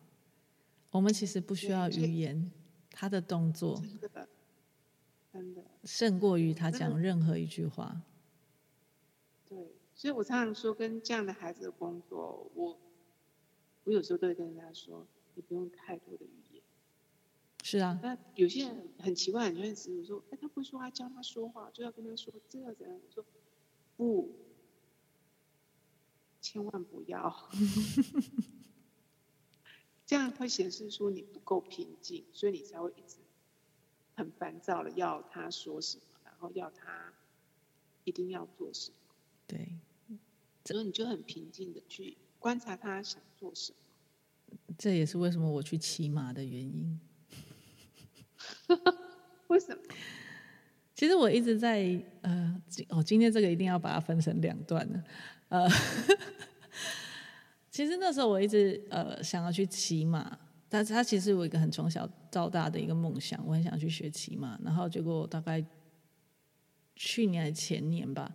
[0.90, 2.50] 我们其实不需要语言，
[2.90, 3.82] 他的动作
[5.32, 8.00] 真的胜过于他讲任何一句话。
[9.48, 9.58] 对，
[9.94, 12.78] 所以我常常说，跟这样的孩子的工作，我
[13.84, 16.62] 我有时候都会跟人家说，你不用太多的语言。
[17.62, 18.00] 是啊。
[18.02, 22.98] 那有些人很奇怪，很多人只是说，哎，他不会说话，教他说话，就要跟他说这样怎样？
[22.98, 23.24] 我说
[23.96, 24.34] 不，
[26.40, 27.50] 千万不要，
[30.08, 33.18] 这样会显示出你不够平静，所以你才会一直
[34.14, 37.12] 很烦躁的要他说什么，然后要他
[38.04, 38.96] 一定要做什么。
[39.46, 39.68] 对，
[40.64, 44.56] 所以你就很平静的去观察他想做什么。
[44.78, 46.98] 这也是为什么我去骑马的原因。
[49.48, 49.82] 为什么？
[50.94, 55.04] 其实我一直在呃，哦，今天这个一定要把它分成两段呢。
[55.50, 55.68] 呃，
[57.78, 60.36] 其实那时候我一直呃想要去骑马，
[60.68, 64.58] 但是它其实有一个很从小到大的一个梦想，我很想去学骑马。
[64.64, 65.64] 然后结果大概
[66.96, 68.34] 去年还前年吧，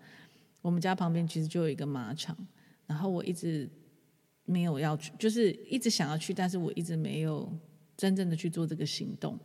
[0.61, 2.37] 我们家旁边其实就有一个马场，
[2.87, 3.69] 然后我一直
[4.45, 7.51] 没有要去，就是一直想要去，但是我一直没有
[7.97, 9.37] 真正的去做这个行动。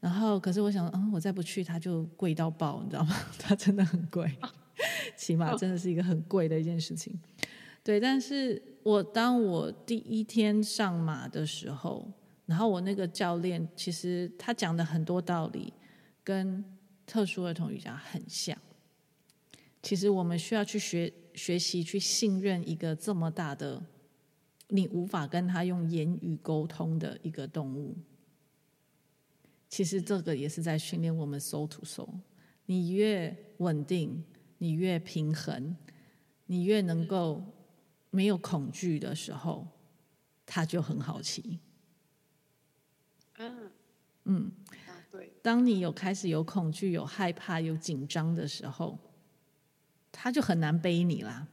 [0.00, 3.14] 然后，可是我想，嗯，我再不去，它就贵到爆，你知道吗？
[3.38, 4.36] 它真的很贵，
[5.16, 7.16] 骑马真的是一个很贵的一件事情。
[7.84, 12.08] 对，但是我当我第一天上马的时候，
[12.46, 15.72] 然后我那个教练其实他讲的很多道理，
[16.22, 16.64] 跟
[17.04, 18.56] 特殊儿童瑜伽很像。
[19.82, 23.82] 其实我们需要去学学习，去信任一个这么大的，
[24.68, 27.96] 你无法跟他用言语沟通的一个动物。
[29.68, 32.08] 其实这个也是在训练我们 soul to SO，。
[32.66, 34.22] 你越稳定，
[34.58, 35.74] 你越平衡，
[36.46, 37.42] 你越能够
[38.12, 39.66] 没有恐惧的时候，
[40.46, 41.58] 他就很好奇。
[43.38, 43.72] 嗯
[44.26, 44.52] 嗯，
[45.10, 45.32] 对。
[45.42, 48.96] 当你有开始有恐惧、有害怕、有紧张的时候，
[50.12, 51.48] 他就很难背你啦。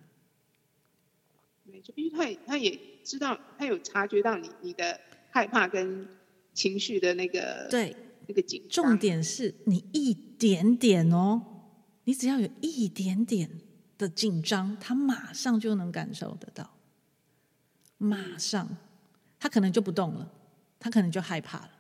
[1.96, 5.02] 因为他也他也知道，他有察觉到你你的
[5.32, 6.08] 害怕跟
[6.54, 7.96] 情绪的那个对。
[8.32, 11.42] 那个紧，重点是你一点点哦，
[12.04, 13.50] 你只要有一点点
[14.00, 16.74] 的紧张，他马上就能感受得到，
[18.00, 18.78] 马上，
[19.38, 20.32] 他可能就不动了，
[20.80, 21.72] 他可能就害怕了，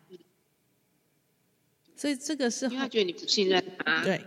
[1.95, 4.17] 所以这个是他觉得你不信任他，对，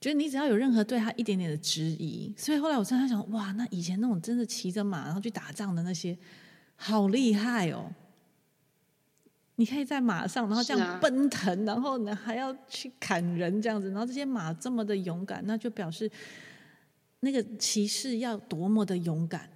[0.00, 6.16] 觉得你只要有任何对他一点点的质疑，所以后来我真的想，哇，那以前那种真的骑着马然后去打仗的那些，
[6.76, 7.92] 好厉害哦。
[9.60, 16.08] 你可以在马上，然后这样奔腾，啊、然后呢还要去砍人这样子，然后这些马这么的勇敢，那就表示
[17.18, 19.50] 那个骑士要多么的勇敢，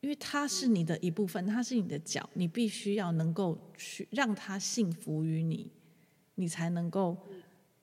[0.00, 5.72] 因为他是你的一部分，他是你的脚，你必须要能够去让他信服于你，
[6.34, 7.16] 你才能够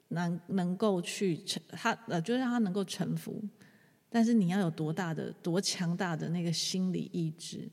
[0.10, 3.44] 能能够去臣他呃，就让他能够臣服，
[4.12, 7.68] 但是你要有多大的多强大的那个心理意志？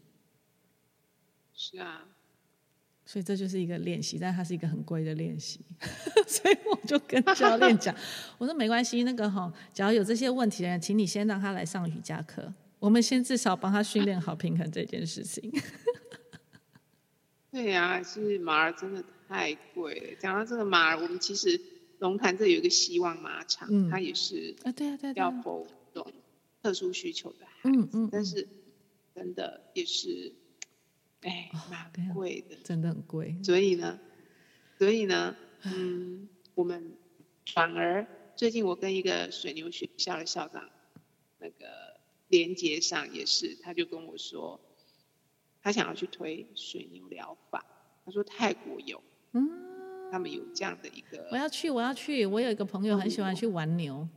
[1.52, 2.08] 是啊。
[3.04, 5.60] 所以这就是一个练习，但它是一个很贵的练习，
[6.26, 7.94] 所以我就跟教练讲，
[8.38, 15.52] 我说没关系，那个哈，只要有这些问题的人，请你先让他来上瑜伽课，我们先至少帮他训练好平衡这件事情。
[17.50, 20.16] 对呀、啊，其实马儿真的太贵了。
[20.18, 21.60] 讲到这个马儿，我们其实
[21.98, 26.12] 龙潭这有一个希望马场，嗯、它也是啊，对啊，对啊，要否这种
[26.62, 28.48] 特殊需求的孩子，嗯嗯，但是
[29.14, 30.32] 真的也是。
[31.22, 33.36] 哎，蛮贵的，真的很贵。
[33.42, 33.98] 所以呢，
[34.78, 36.92] 所以呢，嗯，我们
[37.54, 40.68] 反而最近我跟一个水牛学校的校长
[41.38, 44.60] 那个连接上也是，他就跟我说，
[45.62, 47.64] 他想要去推水牛疗法。
[48.04, 49.00] 他说泰国有，
[49.32, 49.48] 嗯，
[50.10, 51.28] 他们有这样的一个。
[51.30, 52.26] 我要去，我要去。
[52.26, 54.08] 我有一个朋友很喜欢去玩牛。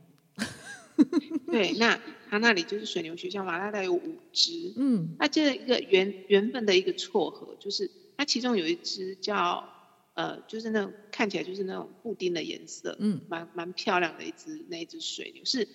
[1.50, 4.72] 对，那他那里就是水牛学校嘛，大概有五只。
[4.76, 9.72] 嗯，那这一个缘缘分的一个撮合，就是它其中有一只叫
[10.14, 15.68] 呃，就是那种看起来就是那种布丁的颜色，嗯，蛮蛮漂亮的一只那一只水牛，是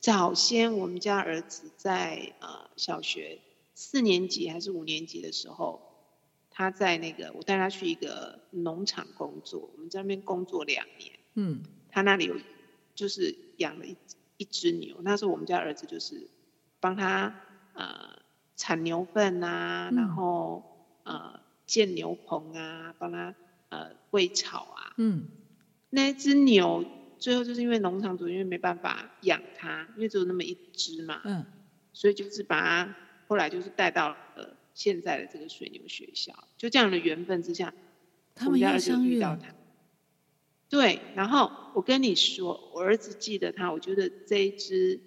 [0.00, 3.40] 早先我们家儿子在呃小学
[3.74, 5.82] 四年级还是五年级的时候，
[6.50, 12.40] 他在那个我带他去一个农场工作，我们在那边工作两年，嗯，他那里有
[12.94, 14.17] 就是养了一只。
[14.38, 16.30] 一只牛，那时候我们家儿子就是
[16.80, 17.34] 帮他
[17.72, 18.16] 呃
[18.56, 20.64] 铲牛粪啊，嗯、然后
[21.02, 23.34] 呃建牛棚啊，帮他
[23.68, 24.94] 呃喂草啊。
[24.96, 25.28] 嗯，
[25.90, 26.86] 那一只牛
[27.18, 31.20] 最后就是因为农场主因为没办法养它，因为只有那么一只嘛。
[31.24, 31.44] 嗯，
[31.92, 32.94] 所以就是把它
[33.26, 37.74] 后来就是带到了现在的这个水牛学校，就这样的缘分之下，
[38.34, 39.52] 他们要相遇到他。
[40.70, 45.00] 对，然后我跟你说，我儿子记得他，我觉得这一只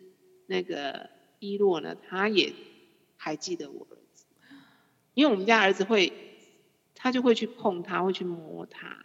[0.47, 2.53] 那个伊洛呢，他也
[3.16, 4.26] 还记得我儿子，
[5.14, 6.12] 因为我们家儿子会，
[6.95, 8.97] 他就会去碰他，会去摸他，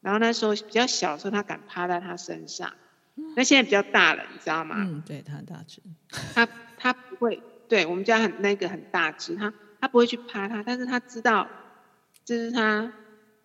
[0.00, 2.74] 然后那时候比较小的时候，他敢趴在他身上，
[3.34, 4.76] 那现在比较大了，你知道吗？
[4.78, 5.82] 嗯，对，他很大只，
[6.32, 11.48] 他他不会，对我们家很那个很大只，他他不会去趴他，但是他知道
[12.24, 12.92] 这是他。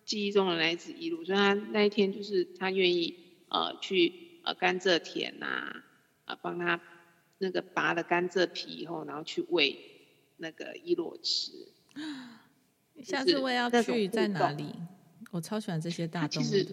[0.04, 3.14] 记忆中的那一只伊鲁，所以他那一天就是他愿意
[3.48, 5.82] 呃去呃甘蔗田呐，啊、
[6.26, 6.80] 呃、帮他
[7.38, 9.78] 那个拔了甘蔗皮以后，然后去喂
[10.36, 11.52] 那个伊洛吃。
[13.02, 14.66] 下次我也要去在哪里？
[15.30, 16.66] 我超喜欢这些大动物的。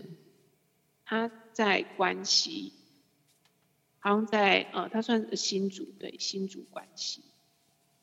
[1.04, 2.74] 他在关西，
[4.00, 7.22] 好像在呃，他算是新竹，对，新竹关西，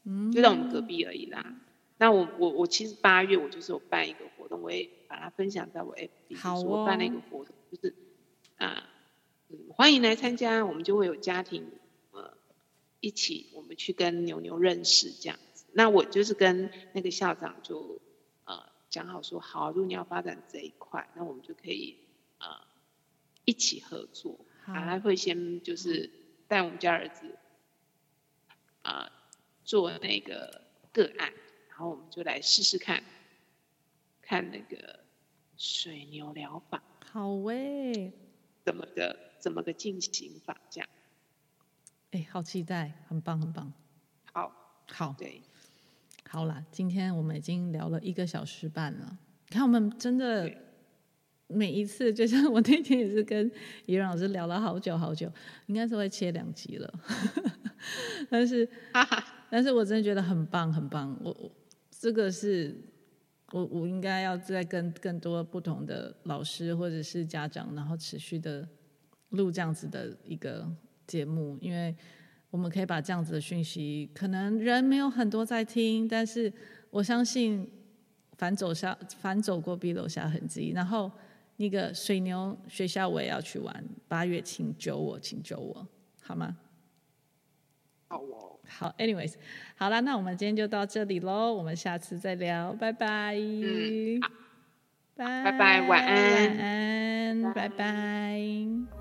[0.05, 1.55] 嗯，就在我们隔壁而已啦。
[1.97, 7.95] 那我我我其实八月我就是有办一个活动，我也把它分享在我 FB，好哦，就是我办了一个活动，就是
[8.59, 8.83] 啊、呃
[9.49, 11.67] 嗯，欢迎来参加，我们就会有家庭
[12.13, 12.37] 呃
[13.01, 15.65] 一起，我们去跟牛牛认识这样子。
[15.73, 18.01] 那我就是跟那个校长就
[18.45, 21.97] 呃讲好说，好，如果你要发展这一块，那我们就可以
[22.39, 22.47] 呃
[23.47, 26.11] 一起合作，还会先就是
[26.47, 27.39] 带我们家儿子
[28.83, 29.13] 啊、呃、
[29.65, 31.33] 做那个个案。
[31.71, 33.05] 然后我们就来试试看，
[34.21, 34.98] 看那个
[35.59, 36.81] 水牛疗法，
[37.11, 38.13] 好喂，
[38.65, 40.89] 怎么个怎么个进行法这样？
[42.13, 43.73] 哎，好期待，很棒很棒。
[44.33, 44.53] 好，
[44.93, 45.43] 好，对，
[46.29, 49.19] 好啦，今天我们已经聊了一个小时半了。
[49.51, 50.49] 看我们真的
[51.49, 53.51] 每一次，就像我那天也是跟
[53.87, 55.29] 怡然老师聊了好久好久，
[55.67, 57.01] 应该是会切两集了。
[58.31, 58.69] 但是，
[59.51, 61.51] 但是我真的觉得很棒很棒，我我。
[62.01, 62.81] 这个是
[63.53, 68.69] 我我应该要再跟更多不同的老师或者是家长，然后持续的
[69.31, 70.71] 录这样子的一个
[71.07, 71.97] 节目，因为
[72.51, 76.53] 我们可以把这样子的讯息，可能人没有很多在听，但是
[76.91, 77.71] 我相信
[78.37, 80.73] 反走下反走过必留下痕迹。
[80.75, 81.11] 然后
[81.57, 85.87] 那个水牛学校我也要去玩，八月请救我，请救我，
[86.21, 86.57] 好吗？
[88.09, 88.58] 好哦。
[88.69, 89.35] 好，anyways，
[89.77, 94.21] 好了，那我们今天就到这里喽，我们下次再聊，拜拜，嗯，
[95.17, 97.69] 拜拜拜，晚安，晚安，拜拜。
[97.69, 98.98] 拜拜。